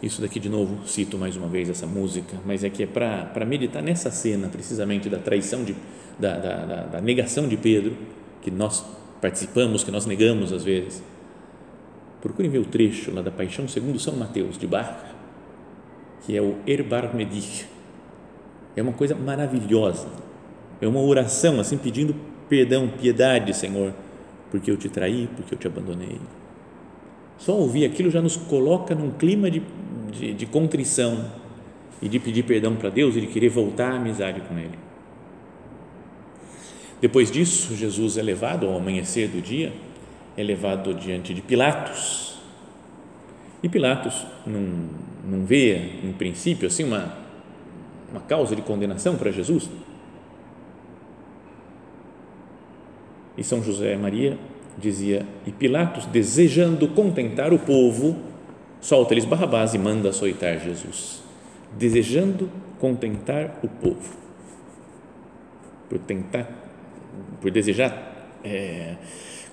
Isso 0.00 0.22
daqui, 0.22 0.38
de 0.38 0.48
novo, 0.48 0.86
cito 0.86 1.18
mais 1.18 1.36
uma 1.36 1.48
vez 1.48 1.68
essa 1.68 1.88
música, 1.88 2.36
mas 2.46 2.62
é 2.62 2.70
que 2.70 2.84
é 2.84 2.86
para 2.86 3.44
meditar 3.44 3.82
nessa 3.82 4.12
cena, 4.12 4.46
precisamente, 4.46 5.08
da 5.08 5.18
traição, 5.18 5.64
de, 5.64 5.74
da, 6.16 6.38
da, 6.38 6.64
da, 6.64 6.82
da 6.84 7.00
negação 7.00 7.48
de 7.48 7.56
Pedro, 7.56 7.96
que 8.40 8.48
nós 8.48 8.86
participamos, 9.20 9.82
que 9.82 9.90
nós 9.90 10.06
negamos 10.06 10.52
às 10.52 10.62
vezes. 10.62 11.02
Procurem 12.22 12.48
ver 12.48 12.58
o 12.58 12.64
trecho 12.64 13.12
lá 13.12 13.22
da 13.22 13.32
Paixão 13.32 13.66
segundo 13.66 13.98
São 13.98 14.14
Mateus, 14.14 14.56
de 14.56 14.68
Bach, 14.68 15.02
que 16.24 16.36
é 16.36 16.40
o 16.40 16.58
Erbar 16.64 17.12
Medich. 17.16 17.66
É 18.76 18.82
uma 18.82 18.92
coisa 18.92 19.14
maravilhosa. 19.14 20.08
É 20.80 20.86
uma 20.86 21.00
oração, 21.00 21.60
assim, 21.60 21.76
pedindo 21.76 22.14
perdão, 22.48 22.88
piedade, 22.88 23.54
Senhor, 23.54 23.92
porque 24.50 24.70
eu 24.70 24.76
te 24.76 24.88
traí, 24.88 25.28
porque 25.36 25.54
eu 25.54 25.58
te 25.58 25.66
abandonei 25.66 26.18
só 27.38 27.52
ouvir 27.52 27.84
aquilo 27.84 28.10
já 28.10 28.20
nos 28.20 28.36
coloca 28.36 28.94
num 28.94 29.12
clima 29.12 29.50
de, 29.50 29.62
de, 30.10 30.34
de 30.34 30.46
contrição 30.46 31.30
e 32.02 32.08
de 32.08 32.18
pedir 32.18 32.42
perdão 32.42 32.74
para 32.74 32.90
Deus 32.90 33.16
e 33.16 33.20
de 33.20 33.28
querer 33.28 33.48
voltar 33.48 33.92
à 33.92 33.96
amizade 33.96 34.40
com 34.42 34.58
Ele. 34.58 34.78
Depois 37.00 37.30
disso, 37.30 37.76
Jesus 37.76 38.18
é 38.18 38.22
levado 38.22 38.66
ao 38.66 38.76
amanhecer 38.76 39.28
do 39.28 39.40
dia, 39.40 39.72
é 40.36 40.42
levado 40.42 40.92
diante 40.94 41.32
de 41.32 41.40
Pilatos. 41.40 42.38
E 43.62 43.68
Pilatos 43.68 44.26
não, 44.44 44.88
não 45.24 45.44
vê, 45.44 45.76
em 46.02 46.12
princípio, 46.12 46.66
assim 46.66 46.84
uma, 46.84 47.16
uma 48.10 48.20
causa 48.20 48.56
de 48.56 48.62
condenação 48.62 49.16
para 49.16 49.30
Jesus. 49.30 49.68
E 53.36 53.44
São 53.44 53.62
José 53.62 53.96
Maria 53.96 54.38
dizia, 54.76 55.26
e 55.46 55.52
Pilatos, 55.52 56.06
desejando 56.06 56.88
contentar 56.88 57.52
o 57.52 57.58
povo, 57.58 58.16
solta-lhes 58.80 59.24
Barrabás 59.24 59.74
e 59.74 59.78
manda 59.78 60.08
açoitar 60.08 60.58
Jesus. 60.58 61.22
Desejando 61.76 62.50
contentar 62.80 63.58
o 63.62 63.68
povo. 63.68 64.16
Por 65.88 65.98
tentar, 65.98 66.48
por 67.40 67.50
desejar 67.50 68.38
é, 68.44 68.96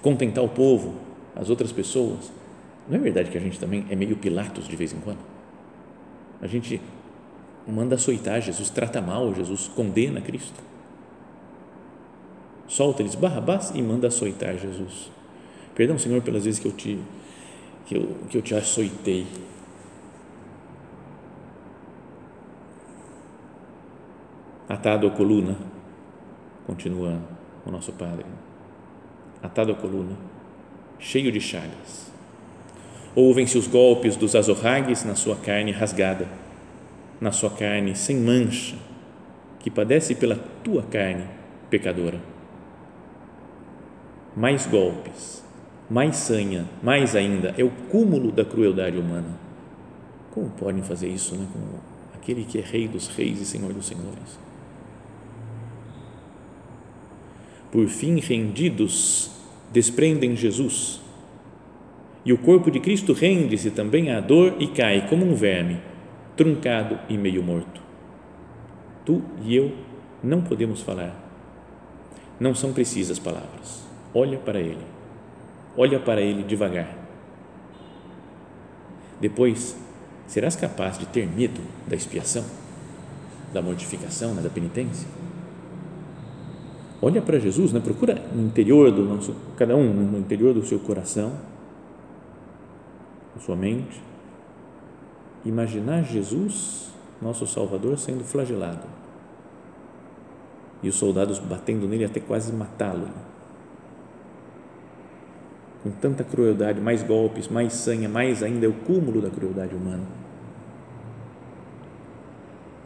contentar 0.02 0.44
o 0.44 0.50
povo, 0.50 0.96
as 1.36 1.50
outras 1.50 1.72
pessoas. 1.72 2.32
Não 2.88 2.98
é 2.98 3.00
verdade 3.00 3.32
que 3.32 3.38
a 3.38 3.42
gente 3.42 3.60
também 3.60 3.86
é 3.90 3.96
meio 3.96 4.16
Pilatos 4.16 4.68
de 4.68 4.76
vez 4.76 4.94
em 4.94 5.00
quando? 5.00 5.20
A 6.42 6.48
gente 6.48 6.80
manda 7.68 7.96
açoitar 7.96 8.42
Jesus, 8.42 8.70
trata 8.70 9.02
mal 9.02 9.34
Jesus, 9.34 9.68
condena 9.68 10.22
Cristo 10.22 10.76
solta-lhes 12.68 13.16
Barrabás 13.16 13.72
e 13.74 13.82
manda 13.82 14.08
açoitar 14.08 14.58
Jesus. 14.58 15.12
Perdão, 15.74 15.98
Senhor, 15.98 16.22
pelas 16.22 16.46
vezes 16.46 16.60
que 16.60 16.68
eu 16.68 16.72
te, 16.72 17.00
que 17.86 17.96
eu, 17.96 18.16
que 18.30 18.38
eu 18.38 18.42
te 18.42 18.56
açoitei. 18.56 19.28
Atado 24.68 25.08
à 25.08 25.12
coluna, 25.12 25.56
continua 26.66 27.20
o 27.66 27.72
nosso 27.72 27.92
Padre, 27.94 28.26
atado 29.44 29.72
à 29.72 29.76
coluna, 29.76 30.18
cheio 30.98 31.32
de 31.32 31.40
chagas. 31.40 32.12
Ouvem-se 33.16 33.58
os 33.58 33.68
golpes 33.68 34.16
dos 34.16 34.36
azorragues 34.36 35.04
na 35.04 35.16
sua 35.16 35.36
carne 35.36 35.72
rasgada, 35.72 36.28
na 37.20 37.32
sua 37.32 37.50
carne 37.50 37.96
sem 37.96 38.18
mancha, 38.18 38.76
que 39.60 39.70
padece 39.70 40.16
pela 40.16 40.36
tua 40.64 40.84
carne 40.84 41.26
pecadora. 41.70 42.20
Mais 44.36 44.66
golpes, 44.66 45.44
mais 45.90 46.18
sanha, 46.18 46.66
mais 46.84 47.16
ainda, 47.16 47.54
é 47.58 47.64
o 47.64 47.70
cúmulo 47.90 48.32
da 48.32 48.44
crueldade 48.44 48.98
humana. 48.98 49.40
Como 50.32 50.50
podem 50.50 50.84
fazer 50.84 51.08
isso, 51.08 51.36
né? 51.36 51.48
Como 51.52 51.66
aquele 52.14 52.44
que 52.44 52.60
é 52.60 52.62
Rei 52.62 52.88
dos 52.88 53.08
Reis 53.08 53.40
e 53.40 53.46
Senhor 53.46 53.72
dos 53.72 53.86
Senhores? 53.86 54.40
Por 57.72 57.88
fim, 57.88 58.20
rendidos, 58.20 59.32
desprendem 59.72 60.36
Jesus. 60.36 61.02
E 62.26 62.34
o 62.34 62.38
corpo 62.38 62.72
de 62.72 62.80
Cristo 62.80 63.14
rende-se 63.14 63.70
também 63.70 64.12
à 64.12 64.20
dor 64.20 64.56
e 64.60 64.68
cai 64.68 65.08
como 65.08 65.26
um 65.26 65.36
verme, 65.36 65.78
truncado 66.36 67.00
e 67.10 67.18
meio 67.18 67.44
morto. 67.44 67.82
Tu 69.06 69.22
e 69.44 69.56
eu 69.56 69.72
não 70.24 70.42
podemos 70.42 70.82
falar. 70.82 71.16
Não 72.40 72.54
são 72.54 72.74
precisas 72.74 73.20
palavras. 73.20 73.86
Olha 74.14 74.38
para 74.38 74.60
ele 74.60 74.96
olha 75.78 76.00
para 76.00 76.22
ele 76.22 76.44
devagar. 76.44 76.96
Depois, 79.20 79.78
serás 80.28 80.56
capaz 80.56 80.98
de 80.98 81.06
ter 81.06 81.28
medo 81.28 81.62
da 81.88 81.96
expiação, 81.96 82.44
da 83.54 83.62
mortificação, 83.62 84.34
né, 84.34 84.42
da 84.42 84.50
penitência? 84.50 85.08
Olha 87.02 87.22
para 87.22 87.40
Jesus, 87.40 87.72
né? 87.72 87.80
procura 87.80 88.16
no 88.34 88.48
interior 88.48 88.92
do 88.92 89.04
nosso, 89.04 89.36
cada 89.58 89.76
um 89.76 89.94
no 89.94 90.18
interior 90.18 90.54
do 90.54 90.66
seu 90.66 90.80
coração, 90.80 91.34
da 93.36 93.42
sua 93.42 93.56
mente, 93.56 94.02
imaginar 95.46 96.04
Jesus, 96.04 96.90
nosso 97.22 97.46
Salvador, 97.46 97.98
sendo 97.98 98.24
flagelado 98.24 99.06
e 100.86 100.90
os 100.90 100.96
soldados 100.96 101.40
batendo 101.40 101.88
nele 101.88 102.06
até 102.06 102.20
quase 102.20 102.54
matá-lo. 102.54 103.10
Com 105.82 105.90
tanta 105.90 106.24
crueldade, 106.24 106.80
mais 106.80 107.02
golpes, 107.02 107.48
mais 107.48 107.74
sanha, 107.74 108.08
mais 108.08 108.44
ainda 108.44 108.68
é 108.68 108.70
o 108.70 108.74
cúmulo 108.74 109.20
da 109.20 109.32
crueldade 109.32 109.74
humana. 109.74 110.04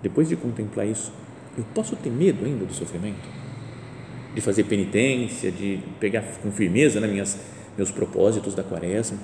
Depois 0.02 0.30
de 0.30 0.38
contemplar 0.38 0.88
isso, 0.88 1.12
eu 1.58 1.66
posso 1.76 1.98
ter 1.98 2.10
medo 2.10 2.46
ainda 2.46 2.66
do 2.66 2.74
sofrimento? 2.74 3.28
De 4.34 4.40
fazer 4.40 4.64
penitência, 4.64 5.52
de 5.52 5.82
pegar 6.00 6.24
com 6.42 6.52
firmeza 6.52 7.02
né, 7.02 7.08
minhas, 7.08 7.38
meus 7.78 7.92
propósitos 7.92 8.56
da 8.56 8.64
quaresma? 8.64 9.18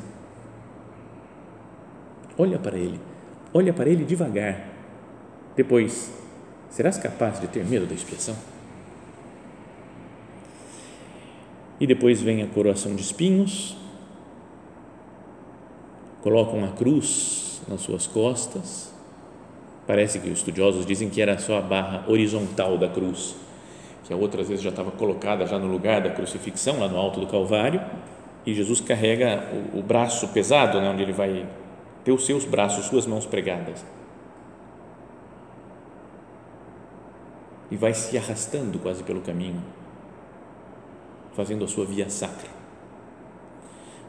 Olha 2.38 2.60
para 2.60 2.78
ele, 2.78 3.00
olha 3.56 3.72
para 3.72 3.90
ele 3.90 4.04
devagar. 4.04 4.68
Depois, 5.56 6.12
serás 6.70 6.98
capaz 6.98 7.40
de 7.40 7.48
ter 7.48 7.64
medo 7.64 7.86
da 7.86 7.96
expiação? 7.96 8.36
E 11.80 11.88
depois 11.88 12.22
vem 12.22 12.44
a 12.44 12.48
coroação 12.48 12.94
de 12.94 13.02
espinhos, 13.02 13.78
colocam 16.22 16.66
a 16.66 16.70
cruz 16.74 17.62
nas 17.66 17.80
suas 17.80 18.06
costas. 18.06 18.94
Parece 19.88 20.20
que 20.20 20.28
os 20.28 20.40
estudiosos 20.40 20.86
dizem 20.86 21.10
que 21.10 21.22
era 21.22 21.38
só 21.38 21.60
a 21.60 21.62
barra 21.62 22.04
horizontal 22.10 22.78
da 22.78 22.90
cruz, 22.90 23.38
que 24.04 24.12
a 24.12 24.18
outra 24.18 24.44
vezes 24.44 24.64
já 24.64 24.70
estava 24.70 24.92
colocada 24.92 25.46
já 25.48 25.58
no 25.58 25.68
lugar 25.68 26.02
da 26.02 26.10
crucifixão, 26.10 26.80
lá 26.80 26.90
no 26.90 26.98
alto 26.98 27.22
do 27.22 27.28
Calvário, 27.28 27.82
e 28.46 28.54
Jesus 28.54 28.82
carrega 28.82 29.48
o, 29.74 29.80
o 29.80 29.82
braço 29.82 30.28
pesado, 30.30 30.82
né, 30.82 30.90
onde 30.90 31.04
ele 31.04 31.14
vai 31.14 31.46
ter 32.06 32.14
os 32.14 32.26
seus 32.26 32.46
braços, 32.46 32.86
suas 32.86 33.06
mãos 33.06 33.26
pregadas. 33.26 33.84
E 37.70 37.76
vai 37.76 37.94
se 37.94 38.18
arrastando 38.18 38.80
quase 38.80 39.04
pelo 39.04 39.20
caminho 39.20 39.62
fazendo 41.36 41.66
a 41.66 41.68
sua 41.68 41.86
via 41.86 42.10
sacra. 42.10 42.48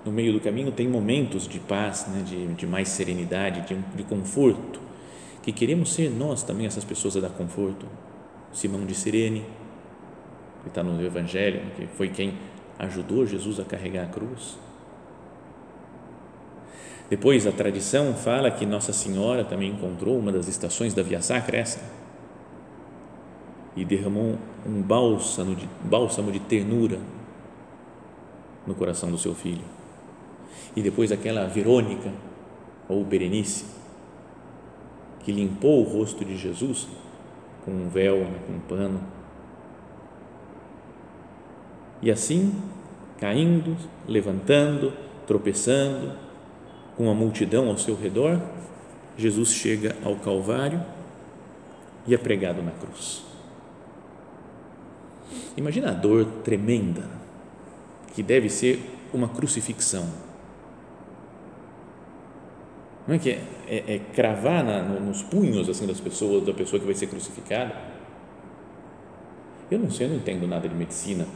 No 0.04 0.12
meio 0.12 0.32
do 0.32 0.40
caminho 0.40 0.70
tem 0.70 0.86
momentos 0.86 1.48
de 1.48 1.58
paz, 1.58 2.06
né, 2.06 2.22
de, 2.22 2.54
de 2.54 2.66
mais 2.66 2.88
serenidade, 2.88 3.62
de, 3.62 3.74
de 3.74 4.04
conforto, 4.04 4.80
que 5.42 5.50
queremos 5.52 5.92
ser 5.92 6.10
nós 6.10 6.44
também 6.44 6.66
essas 6.66 6.84
pessoas 6.84 7.16
a 7.16 7.20
dar 7.20 7.30
conforto. 7.30 7.86
Simão 8.52 8.86
de 8.86 8.94
Sirene, 8.94 9.44
que 10.62 10.68
está 10.68 10.82
no 10.82 11.04
Evangelho, 11.04 11.60
que 11.76 11.86
foi 11.88 12.08
quem 12.08 12.38
ajudou 12.78 13.26
Jesus 13.26 13.58
a 13.58 13.64
carregar 13.64 14.04
a 14.04 14.08
cruz. 14.08 14.56
Depois, 17.08 17.46
a 17.46 17.52
tradição 17.52 18.14
fala 18.14 18.50
que 18.50 18.66
Nossa 18.66 18.92
Senhora 18.92 19.44
também 19.44 19.70
encontrou 19.70 20.18
uma 20.18 20.32
das 20.32 20.48
estações 20.48 20.92
da 20.92 21.02
Via 21.02 21.22
Sacra, 21.22 21.58
essa, 21.58 21.80
e 23.76 23.84
derramou 23.84 24.36
um 24.66 24.82
bálsamo 24.82 25.54
de, 25.54 25.68
bálsamo 25.84 26.32
de 26.32 26.40
ternura 26.40 26.98
no 28.66 28.74
coração 28.74 29.10
do 29.10 29.18
seu 29.18 29.34
filho. 29.34 29.64
E 30.74 30.82
depois 30.82 31.12
aquela 31.12 31.46
Verônica 31.46 32.10
ou 32.88 33.04
Berenice 33.04 33.76
que 35.26 35.32
limpou 35.32 35.80
o 35.80 35.88
rosto 35.88 36.24
de 36.24 36.36
Jesus 36.36 36.86
com 37.64 37.72
um 37.72 37.88
véu, 37.88 38.18
né, 38.18 38.38
com 38.46 38.52
um 38.52 38.60
pano. 38.60 39.00
E 42.00 42.12
assim, 42.12 42.54
caindo, 43.18 43.76
levantando, 44.06 44.92
tropeçando, 45.26 46.12
com 46.96 47.10
a 47.10 47.14
multidão 47.14 47.68
ao 47.68 47.76
seu 47.76 47.94
redor, 47.94 48.40
Jesus 49.16 49.50
chega 49.52 49.96
ao 50.04 50.16
Calvário 50.16 50.82
e 52.06 52.14
é 52.14 52.18
pregado 52.18 52.62
na 52.62 52.72
cruz. 52.72 53.24
Imagina 55.56 55.90
a 55.90 55.94
dor 55.94 56.24
tremenda 56.44 57.04
que 58.14 58.22
deve 58.22 58.48
ser 58.48 58.80
uma 59.12 59.28
crucifixão. 59.28 60.06
Não 63.06 63.14
é 63.14 63.18
que 63.18 63.30
é, 63.30 63.40
é, 63.68 63.94
é 63.94 63.98
cravar 64.14 64.64
na, 64.64 64.82
nos 64.82 65.22
punhos 65.22 65.68
assim 65.68 65.86
das 65.86 66.00
pessoas, 66.00 66.44
da 66.44 66.52
pessoa 66.52 66.80
que 66.80 66.86
vai 66.86 66.94
ser 66.94 67.06
crucificada? 67.06 67.74
Eu 69.70 69.78
não 69.78 69.90
sei, 69.90 70.06
eu 70.06 70.10
não 70.10 70.16
entendo 70.16 70.46
nada 70.46 70.68
de 70.68 70.74
medicina, 70.74 71.26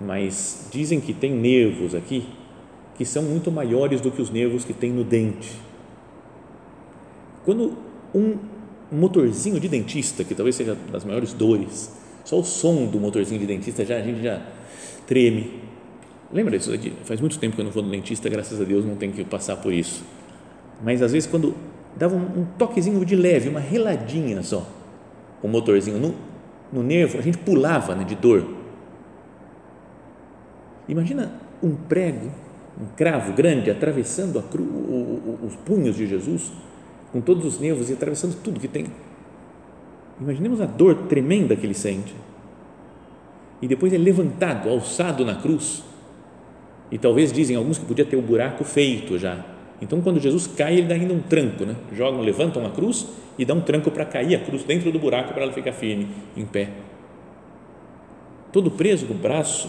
mas 0.00 0.68
dizem 0.70 1.00
que 1.00 1.12
tem 1.12 1.32
nervos 1.32 1.94
aqui 1.94 2.26
que 2.94 3.04
são 3.04 3.22
muito 3.22 3.50
maiores 3.50 4.00
do 4.00 4.10
que 4.10 4.22
os 4.22 4.30
nervos 4.30 4.64
que 4.64 4.72
tem 4.72 4.90
no 4.90 5.04
dente. 5.04 5.60
Quando 7.44 7.76
um 8.14 8.38
motorzinho 8.90 9.58
de 9.58 9.68
dentista, 9.68 10.24
que 10.24 10.34
talvez 10.34 10.54
seja 10.54 10.76
das 10.90 11.04
maiores 11.04 11.32
dores, 11.32 11.92
só 12.24 12.38
o 12.38 12.44
som 12.44 12.86
do 12.86 12.98
motorzinho 12.98 13.40
de 13.40 13.46
dentista 13.46 13.84
já 13.84 13.96
a 13.96 14.02
gente 14.02 14.22
já 14.22 14.40
treme. 15.06 15.62
Lembra 16.32 16.58
disso? 16.58 16.72
Faz 17.04 17.20
muito 17.20 17.38
tempo 17.38 17.54
que 17.54 17.60
eu 17.60 17.64
não 17.64 17.72
vou 17.72 17.82
no 17.82 17.90
dentista, 17.90 18.28
graças 18.28 18.60
a 18.60 18.64
Deus 18.64 18.84
não 18.84 18.96
tenho 18.96 19.12
que 19.12 19.24
passar 19.24 19.56
por 19.56 19.72
isso. 19.72 20.04
Mas 20.82 21.02
às 21.02 21.12
vezes 21.12 21.28
quando 21.28 21.54
dava 21.96 22.16
um, 22.16 22.40
um 22.40 22.44
toquezinho 22.58 23.04
de 23.04 23.14
leve, 23.14 23.48
uma 23.48 23.60
reladinha 23.60 24.42
só, 24.42 24.66
o 25.42 25.48
motorzinho 25.48 25.98
no, 25.98 26.14
no 26.72 26.82
nervo, 26.82 27.18
a 27.18 27.20
gente 27.20 27.38
pulava 27.38 27.94
né, 27.94 28.04
de 28.04 28.14
dor. 28.14 28.46
Imagina 30.88 31.32
um 31.62 31.74
prego, 31.74 32.30
um 32.80 32.86
cravo 32.96 33.32
grande 33.32 33.70
atravessando 33.70 34.42
cru, 34.42 34.62
o, 34.62 35.38
o, 35.42 35.46
os 35.46 35.56
punhos 35.56 35.96
de 35.96 36.06
Jesus, 36.06 36.52
com 37.12 37.20
todos 37.20 37.44
os 37.44 37.60
nervos 37.60 37.90
e 37.90 37.92
atravessando 37.92 38.36
tudo 38.42 38.58
que 38.58 38.68
tem 38.68 38.86
Imaginemos 40.20 40.60
a 40.60 40.66
dor 40.66 40.94
tremenda 41.08 41.56
que 41.56 41.66
ele 41.66 41.74
sente. 41.74 42.14
E 43.60 43.66
depois 43.66 43.92
é 43.92 43.98
levantado, 43.98 44.68
alçado 44.68 45.24
na 45.24 45.34
cruz. 45.34 45.82
E 46.90 46.98
talvez 46.98 47.32
dizem 47.32 47.56
alguns 47.56 47.78
que 47.78 47.84
podia 47.84 48.04
ter 48.04 48.16
o 48.16 48.22
buraco 48.22 48.62
feito 48.62 49.18
já. 49.18 49.44
Então, 49.82 50.00
quando 50.00 50.20
Jesus 50.20 50.46
cai, 50.46 50.74
ele 50.74 50.86
dá 50.86 50.94
ainda 50.94 51.12
um 51.12 51.20
tranco, 51.20 51.64
né? 51.64 51.74
Jogam, 51.92 52.20
levantam 52.20 52.64
a 52.64 52.70
cruz 52.70 53.08
e 53.36 53.44
dá 53.44 53.54
um 53.54 53.60
tranco 53.60 53.90
para 53.90 54.04
cair 54.04 54.36
a 54.36 54.38
cruz 54.38 54.62
dentro 54.62 54.92
do 54.92 54.98
buraco 54.98 55.32
para 55.32 55.42
ela 55.42 55.52
ficar 55.52 55.72
firme, 55.72 56.08
em 56.36 56.44
pé. 56.44 56.70
Todo 58.52 58.70
preso 58.70 59.06
braço, 59.14 59.68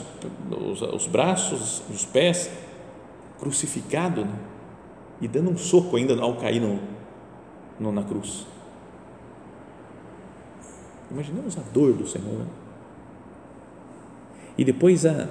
os, 0.51 0.81
os 0.81 1.07
braços, 1.07 1.81
os 1.89 2.05
pés, 2.05 2.51
crucificado 3.39 4.25
né? 4.25 4.35
e 5.21 5.27
dando 5.27 5.49
um 5.49 5.57
soco 5.57 5.95
ainda 5.95 6.19
ao 6.19 6.35
cair 6.35 6.59
no, 6.59 6.79
no 7.79 7.91
na 7.91 8.03
cruz. 8.03 8.45
Imaginamos 11.11 11.57
a 11.57 11.61
dor 11.73 11.93
do 11.93 12.07
Senhor. 12.07 12.45
E 14.57 14.63
depois 14.63 15.05
a, 15.05 15.27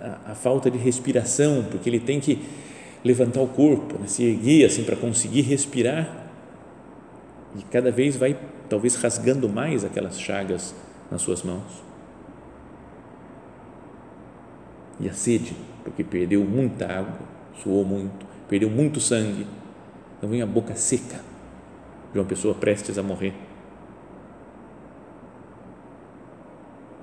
a, 0.00 0.32
a, 0.32 0.34
falta 0.34 0.70
de 0.70 0.78
respiração, 0.78 1.66
porque 1.70 1.88
ele 1.88 2.00
tem 2.00 2.20
que 2.20 2.44
levantar 3.04 3.40
o 3.40 3.48
corpo, 3.48 3.98
né, 3.98 4.06
se 4.06 4.24
erguer 4.24 4.66
assim 4.66 4.84
para 4.84 4.96
conseguir 4.96 5.42
respirar. 5.42 6.30
E 7.56 7.62
cada 7.64 7.90
vez 7.90 8.16
vai, 8.16 8.38
talvez, 8.68 8.94
rasgando 8.94 9.48
mais 9.48 9.84
aquelas 9.84 10.18
chagas 10.18 10.74
nas 11.10 11.20
suas 11.20 11.42
mãos. 11.42 11.82
E 14.98 15.08
a 15.08 15.12
sede, 15.12 15.54
porque 15.84 16.02
perdeu 16.02 16.42
muita 16.44 16.86
água, 16.86 17.31
suou 17.60 17.84
muito, 17.84 18.26
perdeu 18.48 18.70
muito 18.70 19.00
sangue. 19.00 19.46
Então 20.18 20.30
vem 20.30 20.42
a 20.42 20.46
boca 20.46 20.74
seca 20.74 21.20
de 22.12 22.18
uma 22.18 22.24
pessoa 22.24 22.54
prestes 22.54 22.98
a 22.98 23.02
morrer 23.02 23.34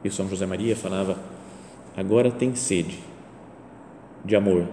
E 0.03 0.09
São 0.09 0.27
José 0.27 0.45
Maria 0.45 0.75
falava: 0.75 1.17
agora 1.95 2.31
tem 2.31 2.55
sede 2.55 2.99
de 4.23 4.35
amor, 4.35 4.67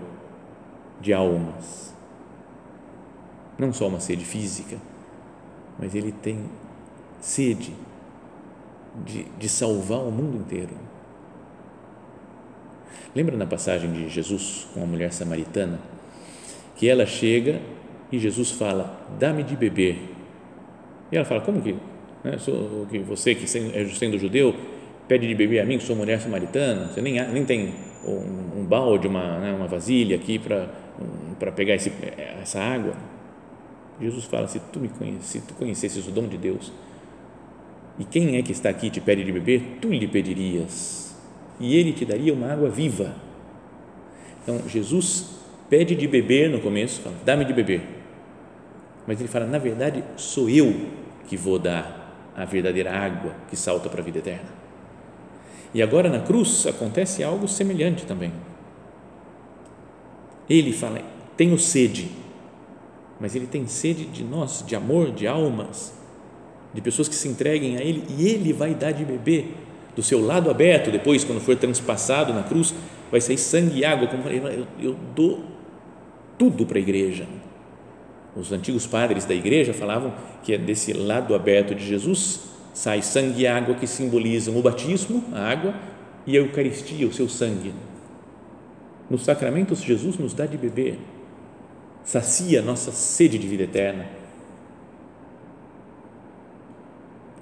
de 1.00 1.12
almas. 1.12 1.94
Não 3.58 3.72
só 3.72 3.88
uma 3.88 4.00
sede 4.00 4.24
física, 4.24 4.76
mas 5.78 5.94
ele 5.94 6.12
tem 6.12 6.44
sede 7.20 7.74
de, 9.04 9.24
de 9.24 9.48
salvar 9.48 10.00
o 10.00 10.10
mundo 10.10 10.36
inteiro. 10.36 10.74
Lembra 13.14 13.36
na 13.36 13.46
passagem 13.46 13.90
de 13.92 14.08
Jesus 14.08 14.66
com 14.74 14.82
a 14.82 14.86
mulher 14.86 15.12
samaritana? 15.12 15.78
Que 16.76 16.88
ela 16.88 17.06
chega 17.06 17.60
e 18.10 18.18
Jesus 18.18 18.50
fala: 18.50 19.06
Dá-me 19.18 19.42
de 19.42 19.56
beber. 19.56 19.98
E 21.10 21.16
ela 21.16 21.24
fala: 21.24 21.40
Como 21.40 21.60
que? 21.62 21.74
Né, 22.22 22.38
sou, 22.38 22.86
que 22.90 22.98
você, 22.98 23.34
que 23.34 23.44
é 23.44 23.84
sendo 23.88 24.18
judeu, 24.18 24.54
pede 25.06 25.26
de 25.26 25.34
beber 25.34 25.60
a 25.60 25.64
mim, 25.64 25.78
que 25.78 25.84
sou 25.84 25.94
mulher 25.94 26.20
samaritana, 26.20 26.88
você 26.88 27.00
nem, 27.00 27.20
nem 27.28 27.44
tem 27.44 27.72
um, 28.04 28.60
um 28.60 28.64
balde, 28.64 29.06
uma, 29.06 29.38
né, 29.38 29.54
uma 29.54 29.66
vasilha 29.66 30.16
aqui 30.16 30.38
para 30.38 30.68
um, 31.00 31.52
pegar 31.52 31.74
esse, 31.74 31.92
essa 32.42 32.60
água. 32.60 32.94
Jesus 34.00 34.24
fala: 34.24 34.46
se 34.46 34.60
tu 34.72 34.80
me 34.80 34.88
conheces, 34.88 35.26
se 35.26 35.40
tu 35.40 35.54
conhecesses 35.54 36.06
o 36.06 36.10
dom 36.10 36.26
de 36.26 36.36
Deus, 36.36 36.72
e 37.98 38.04
quem 38.04 38.36
é 38.36 38.42
que 38.42 38.52
está 38.52 38.68
aqui 38.68 38.88
e 38.88 38.90
te 38.90 39.00
pede 39.00 39.24
de 39.24 39.32
beber, 39.32 39.78
tu 39.80 39.88
lhe 39.88 40.06
pedirias, 40.06 41.05
e 41.58 41.76
ele 41.76 41.92
te 41.92 42.04
daria 42.04 42.32
uma 42.32 42.52
água 42.52 42.68
viva. 42.68 43.14
Então, 44.42 44.68
Jesus 44.68 45.36
pede 45.68 45.94
de 45.94 46.06
beber 46.06 46.50
no 46.50 46.60
começo, 46.60 47.00
fala: 47.00 47.16
dá-me 47.24 47.44
de 47.44 47.52
beber. 47.52 47.82
Mas 49.06 49.20
ele 49.20 49.28
fala: 49.28 49.46
na 49.46 49.58
verdade, 49.58 50.04
sou 50.16 50.48
eu 50.48 50.74
que 51.26 51.36
vou 51.36 51.58
dar 51.58 52.32
a 52.36 52.44
verdadeira 52.44 52.92
água 52.92 53.34
que 53.48 53.56
salta 53.56 53.88
para 53.88 54.00
a 54.00 54.04
vida 54.04 54.18
eterna. 54.18 54.48
E 55.74 55.82
agora 55.82 56.08
na 56.08 56.20
cruz 56.20 56.66
acontece 56.66 57.24
algo 57.24 57.48
semelhante 57.48 58.06
também. 58.06 58.32
Ele 60.48 60.72
fala: 60.72 61.00
tenho 61.36 61.58
sede, 61.58 62.10
mas 63.18 63.34
ele 63.34 63.46
tem 63.46 63.66
sede 63.66 64.04
de 64.04 64.22
nós, 64.22 64.64
de 64.66 64.76
amor, 64.76 65.10
de 65.10 65.26
almas, 65.26 65.94
de 66.72 66.80
pessoas 66.80 67.08
que 67.08 67.14
se 67.14 67.28
entreguem 67.28 67.76
a 67.78 67.82
ele 67.82 68.04
e 68.16 68.28
ele 68.28 68.52
vai 68.52 68.74
dar 68.74 68.92
de 68.92 69.04
beber 69.04 69.65
do 69.96 70.02
seu 70.02 70.24
lado 70.24 70.50
aberto. 70.50 70.92
Depois, 70.92 71.24
quando 71.24 71.40
for 71.40 71.56
transpassado 71.56 72.32
na 72.32 72.44
cruz, 72.44 72.72
vai 73.10 73.20
sair 73.20 73.38
sangue 73.38 73.80
e 73.80 73.84
água. 73.84 74.06
Como 74.06 74.28
eu, 74.28 74.66
eu, 74.78 74.96
dou 75.14 75.42
tudo 76.38 76.64
para 76.64 76.78
a 76.78 76.80
igreja. 76.80 77.26
Os 78.36 78.52
antigos 78.52 78.86
padres 78.86 79.24
da 79.24 79.34
igreja 79.34 79.72
falavam 79.72 80.14
que 80.44 80.52
é 80.52 80.58
desse 80.58 80.92
lado 80.92 81.34
aberto 81.34 81.74
de 81.74 81.84
Jesus 81.84 82.54
sai 82.76 83.00
sangue 83.00 83.40
e 83.40 83.46
água 83.46 83.74
que 83.74 83.86
simbolizam 83.86 84.54
o 84.54 84.60
batismo, 84.60 85.24
a 85.32 85.50
água, 85.50 85.74
e 86.26 86.36
a 86.36 86.40
Eucaristia, 86.40 87.08
o 87.08 87.12
seu 87.12 87.26
sangue. 87.26 87.72
Nos 89.08 89.24
sacramentos, 89.24 89.80
Jesus 89.80 90.18
nos 90.18 90.34
dá 90.34 90.44
de 90.44 90.58
beber, 90.58 90.98
sacia 92.04 92.60
nossa 92.60 92.92
sede 92.92 93.38
de 93.38 93.48
vida 93.48 93.62
eterna. 93.62 94.06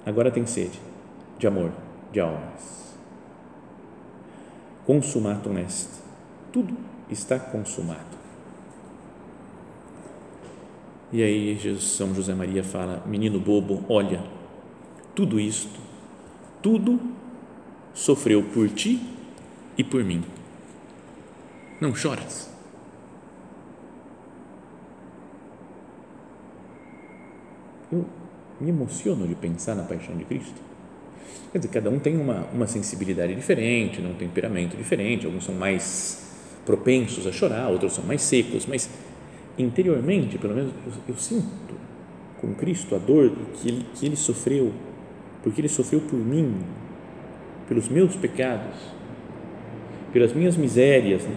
Agora 0.05 0.31
tem 0.31 0.45
sede 0.45 0.79
de 1.37 1.45
amor, 1.47 1.73
de 2.15 2.21
almas. 2.21 2.95
Consumatum 4.85 5.57
est. 5.57 6.01
Tudo 6.53 6.73
está 7.09 7.37
consumado. 7.37 8.15
E 11.11 11.21
aí 11.21 11.79
São 11.79 12.15
José 12.15 12.33
Maria 12.33 12.63
fala, 12.63 13.03
menino 13.05 13.39
bobo, 13.39 13.83
olha, 13.89 14.23
tudo 15.13 15.39
isto, 15.39 15.79
tudo 16.61 16.99
sofreu 17.93 18.43
por 18.43 18.69
ti 18.69 19.01
e 19.77 19.83
por 19.83 20.03
mim. 20.03 20.23
Não 21.81 21.93
choras. 21.93 22.49
Eu 27.91 28.05
me 28.59 28.69
emociono 28.69 29.27
de 29.27 29.35
pensar 29.35 29.75
na 29.75 29.83
paixão 29.83 30.15
de 30.15 30.23
Cristo. 30.23 30.74
Quer 31.51 31.59
dizer, 31.59 31.71
cada 31.71 31.89
um 31.89 31.99
tem 31.99 32.17
uma, 32.17 32.45
uma 32.53 32.67
sensibilidade 32.67 33.33
diferente, 33.33 34.01
um 34.01 34.13
temperamento 34.13 34.75
diferente, 34.75 35.25
alguns 35.25 35.45
são 35.45 35.55
mais 35.55 36.25
propensos 36.65 37.25
a 37.27 37.31
chorar, 37.31 37.69
outros 37.69 37.93
são 37.93 38.03
mais 38.03 38.21
secos, 38.21 38.65
mas 38.65 38.89
interiormente, 39.57 40.37
pelo 40.37 40.53
menos, 40.53 40.71
eu, 40.85 40.93
eu 41.09 41.17
sinto 41.17 41.75
com 42.41 42.53
Cristo 42.53 42.95
a 42.95 42.97
dor 42.97 43.31
que 43.53 43.69
ele, 43.69 43.85
que 43.95 44.05
ele 44.05 44.15
sofreu, 44.15 44.73
porque 45.43 45.61
ele 45.61 45.69
sofreu 45.69 46.01
por 46.01 46.17
mim, 46.17 46.55
pelos 47.67 47.87
meus 47.87 48.15
pecados, 48.15 48.75
pelas 50.11 50.33
minhas 50.33 50.57
misérias, 50.57 51.23
né? 51.23 51.35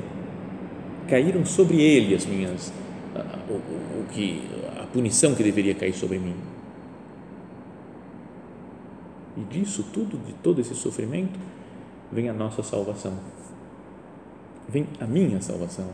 caíram 1.08 1.44
sobre 1.44 1.80
ele 1.80 2.14
as 2.14 2.26
minhas, 2.26 2.72
a, 3.14 3.38
o, 3.50 3.54
o 3.54 4.06
que, 4.12 4.42
a 4.78 4.84
punição 4.84 5.34
que 5.34 5.42
deveria 5.42 5.74
cair 5.74 5.94
sobre 5.94 6.18
mim. 6.18 6.34
E 9.38 9.44
disso 9.44 9.84
tudo, 9.92 10.18
de 10.18 10.32
todo 10.34 10.60
esse 10.60 10.74
sofrimento, 10.74 11.38
vem 12.10 12.28
a 12.28 12.32
nossa 12.32 12.62
salvação. 12.62 13.14
Vem 14.68 14.86
a 15.00 15.06
minha 15.06 15.40
salvação, 15.40 15.88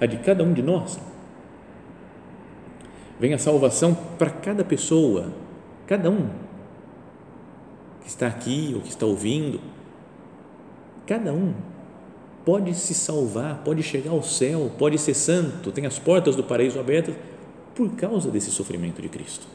a 0.00 0.04
de 0.04 0.18
cada 0.18 0.42
um 0.42 0.52
de 0.52 0.62
nós 0.62 0.98
vem 3.18 3.34
a 3.34 3.38
salvação 3.38 3.94
para 4.16 4.30
cada 4.30 4.64
pessoa, 4.64 5.32
cada 5.86 6.10
um 6.10 6.28
que 8.00 8.08
está 8.08 8.26
aqui 8.26 8.72
ou 8.74 8.80
que 8.80 8.88
está 8.88 9.04
ouvindo, 9.04 9.60
cada 11.06 11.32
um 11.32 11.52
pode 12.44 12.74
se 12.74 12.94
salvar, 12.94 13.62
pode 13.64 13.82
chegar 13.82 14.12
ao 14.12 14.22
céu, 14.22 14.70
pode 14.78 14.98
ser 14.98 15.14
santo, 15.14 15.72
tem 15.72 15.84
as 15.84 15.98
portas 15.98 16.36
do 16.36 16.44
paraíso 16.44 16.78
abertas 16.78 17.14
por 17.74 17.90
causa 17.90 18.30
desse 18.30 18.50
sofrimento 18.50 19.02
de 19.02 19.08
Cristo. 19.08 19.46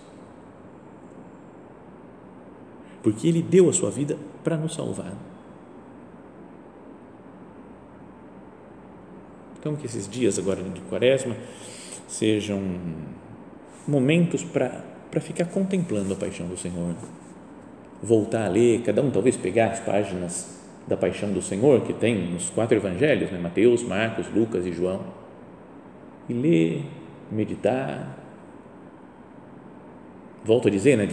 Porque 3.04 3.28
Ele 3.28 3.44
deu 3.44 3.70
a 3.70 3.74
sua 3.74 3.92
vida 3.92 4.18
para 4.44 4.58
nos 4.58 4.74
salvar. 4.74 5.14
Então, 9.60 9.76
que 9.76 9.86
esses 9.86 10.10
dias 10.10 10.40
agora 10.40 10.62
de 10.62 10.82
quaresma 10.82 11.36
sejam 12.08 12.62
momentos 13.88 14.44
para 14.44 15.22
ficar 15.22 15.46
contemplando 15.46 16.14
a 16.14 16.16
paixão 16.16 16.48
do 16.48 16.58
Senhor. 16.58 16.96
Voltar 18.02 18.46
a 18.46 18.50
ler, 18.50 18.82
cada 18.82 19.02
um 19.02 19.10
talvez 19.10 19.38
pegar 19.38 19.68
as 19.68 19.80
páginas 19.80 20.60
da 20.88 20.98
paixão 20.98 21.32
do 21.32 21.42
Senhor 21.42 21.82
que 21.82 21.94
tem 21.94 22.32
nos 22.32 22.50
quatro 22.50 22.76
evangelhos, 22.76 23.32
né? 23.32 23.40
Mateus, 23.40 23.84
Marcos, 23.84 24.28
Lucas 24.34 24.66
e 24.66 24.74
João, 24.74 25.02
e 26.28 26.34
ler, 26.34 26.86
meditar. 27.32 28.20
Volto 30.46 30.68
a 30.68 30.72
dizer, 30.72 30.98
né? 30.98 31.08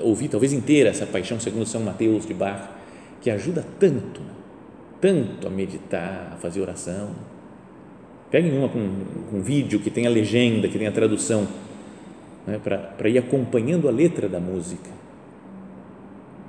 ouvir 0.00 0.28
talvez 0.28 0.52
inteira 0.52 0.90
essa 0.90 1.04
paixão 1.04 1.38
segundo 1.38 1.66
São 1.66 1.82
Mateus 1.82 2.26
de 2.26 2.32
Bach, 2.32 2.70
que 3.20 3.30
ajuda 3.30 3.64
tanto, 3.78 4.22
tanto 5.00 5.46
a 5.46 5.50
meditar, 5.50 6.32
a 6.32 6.36
fazer 6.36 6.60
oração. 6.60 7.10
Peguem 8.30 8.56
uma 8.56 8.68
com, 8.68 8.88
com 9.30 9.42
vídeo 9.42 9.78
que 9.78 9.90
tem 9.90 10.06
a 10.06 10.10
legenda, 10.10 10.68
que 10.68 10.78
tem 10.78 10.86
a 10.86 10.92
tradução 10.92 11.46
né, 12.46 12.58
para 12.58 13.08
ir 13.08 13.18
acompanhando 13.18 13.88
a 13.88 13.90
letra 13.90 14.26
da 14.26 14.40
música. 14.40 14.90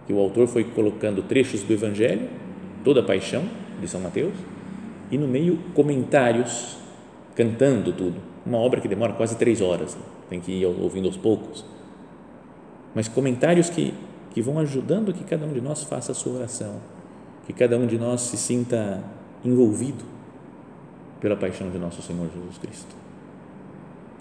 Que 0.08 0.14
o 0.14 0.20
autor 0.20 0.48
foi 0.48 0.64
colocando 0.64 1.22
trechos 1.24 1.62
do 1.62 1.74
Evangelho, 1.74 2.30
toda 2.86 3.02
a 3.02 3.04
paixão 3.04 3.44
de 3.82 3.88
São 3.88 4.00
Mateus, 4.00 4.34
e 5.12 5.18
no 5.18 5.28
meio 5.28 5.60
comentários 5.74 6.78
cantando 7.36 7.92
tudo. 7.92 8.16
Uma 8.46 8.58
obra 8.58 8.80
que 8.80 8.88
demora 8.88 9.14
quase 9.14 9.36
três 9.38 9.60
horas, 9.62 9.96
né? 9.96 10.02
tem 10.30 10.40
que 10.40 10.52
ir 10.52 10.66
ouvindo 10.66 11.08
aos 11.08 11.18
poucos. 11.18 11.66
Mas 12.94 13.08
comentários 13.08 13.70
que, 13.70 13.94
que 14.32 14.42
vão 14.42 14.60
ajudando 14.60 15.14
que 15.14 15.24
cada 15.24 15.46
um 15.46 15.54
de 15.54 15.62
nós 15.62 15.84
faça 15.84 16.12
a 16.12 16.16
sua 16.16 16.34
oração, 16.34 16.76
que 17.46 17.54
cada 17.54 17.78
um 17.78 17.88
de 17.88 17.98
nós 17.98 18.22
se 18.22 18.38
sinta 18.38 19.04
envolvido 19.44 20.04
pela 21.20 21.36
paixão 21.36 21.70
de 21.70 21.78
nosso 21.78 22.02
Senhor 22.02 22.30
Jesus 22.34 22.58
Cristo, 22.58 22.96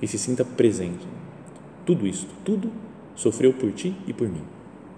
que 0.00 0.06
se 0.06 0.18
sinta 0.18 0.44
presente 0.44 1.06
tudo 1.84 2.06
isto, 2.06 2.28
tudo 2.44 2.70
sofreu 3.16 3.52
por 3.52 3.72
ti 3.72 3.94
e 4.06 4.12
por 4.12 4.28
mim. 4.28 4.42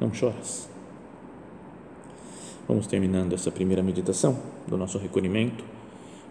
Não 0.00 0.12
choras. 0.12 0.68
Vamos 2.68 2.86
terminando 2.86 3.32
essa 3.34 3.50
primeira 3.50 3.82
meditação 3.82 4.38
do 4.66 4.76
nosso 4.76 4.98
recolhimento, 4.98 5.64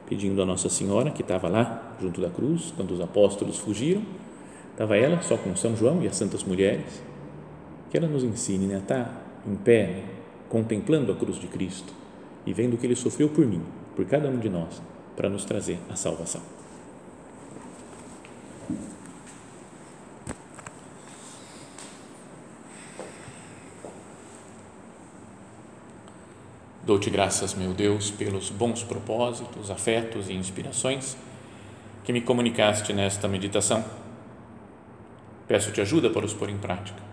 pedindo 0.08 0.42
a 0.42 0.46
Nossa 0.46 0.70
Senhora, 0.70 1.12
que 1.12 1.22
estava 1.22 1.48
lá 1.48 1.96
junto 2.02 2.22
da 2.22 2.30
cruz, 2.30 2.74
quando 2.76 2.92
os 2.92 3.02
apóstolos 3.02 3.58
fugiram, 3.58 4.04
estava 4.72 4.98
ela 4.98 5.22
só 5.22 5.38
com 5.38 5.56
São 5.56 5.76
João 5.76 6.02
e 6.02 6.08
as 6.08 6.16
santas 6.16 6.44
mulheres, 6.44 7.02
que 7.94 7.98
ela 7.98 8.08
nos 8.08 8.24
ensine 8.24 8.66
né, 8.66 8.78
a 8.78 8.80
estar 8.80 9.24
em 9.46 9.56
pé, 9.56 10.04
contemplando 10.50 11.12
a 11.12 11.16
cruz 11.16 11.40
de 11.40 11.46
Cristo 11.46 11.94
e 12.44 12.52
vendo 12.52 12.74
o 12.74 12.78
que 12.78 12.88
ele 12.88 12.96
sofreu 12.96 13.30
por 13.30 13.46
mim, 13.46 13.62
por 13.96 14.04
cada 14.06 14.28
um 14.30 14.40
de 14.40 14.50
nós, 14.50 14.82
para 15.16 15.30
nos 15.30 15.46
trazer 15.46 15.78
a 15.92 15.96
salvação. 15.96 16.42
Dou-te 26.84 27.12
graças, 27.12 27.54
meu 27.54 27.76
Deus, 27.76 28.10
pelos 28.10 28.50
bons 28.50 28.84
propósitos, 28.84 29.70
afetos 29.70 30.30
e 30.30 30.34
inspirações 30.34 31.16
que 32.04 32.12
me 32.12 32.22
comunicaste 32.22 32.92
nesta 32.92 33.28
meditação. 33.28 33.86
Peço-te 35.48 35.80
ajuda 35.80 36.10
para 36.10 36.26
os 36.26 36.34
pôr 36.34 36.50
em 36.50 36.58
prática. 36.58 37.13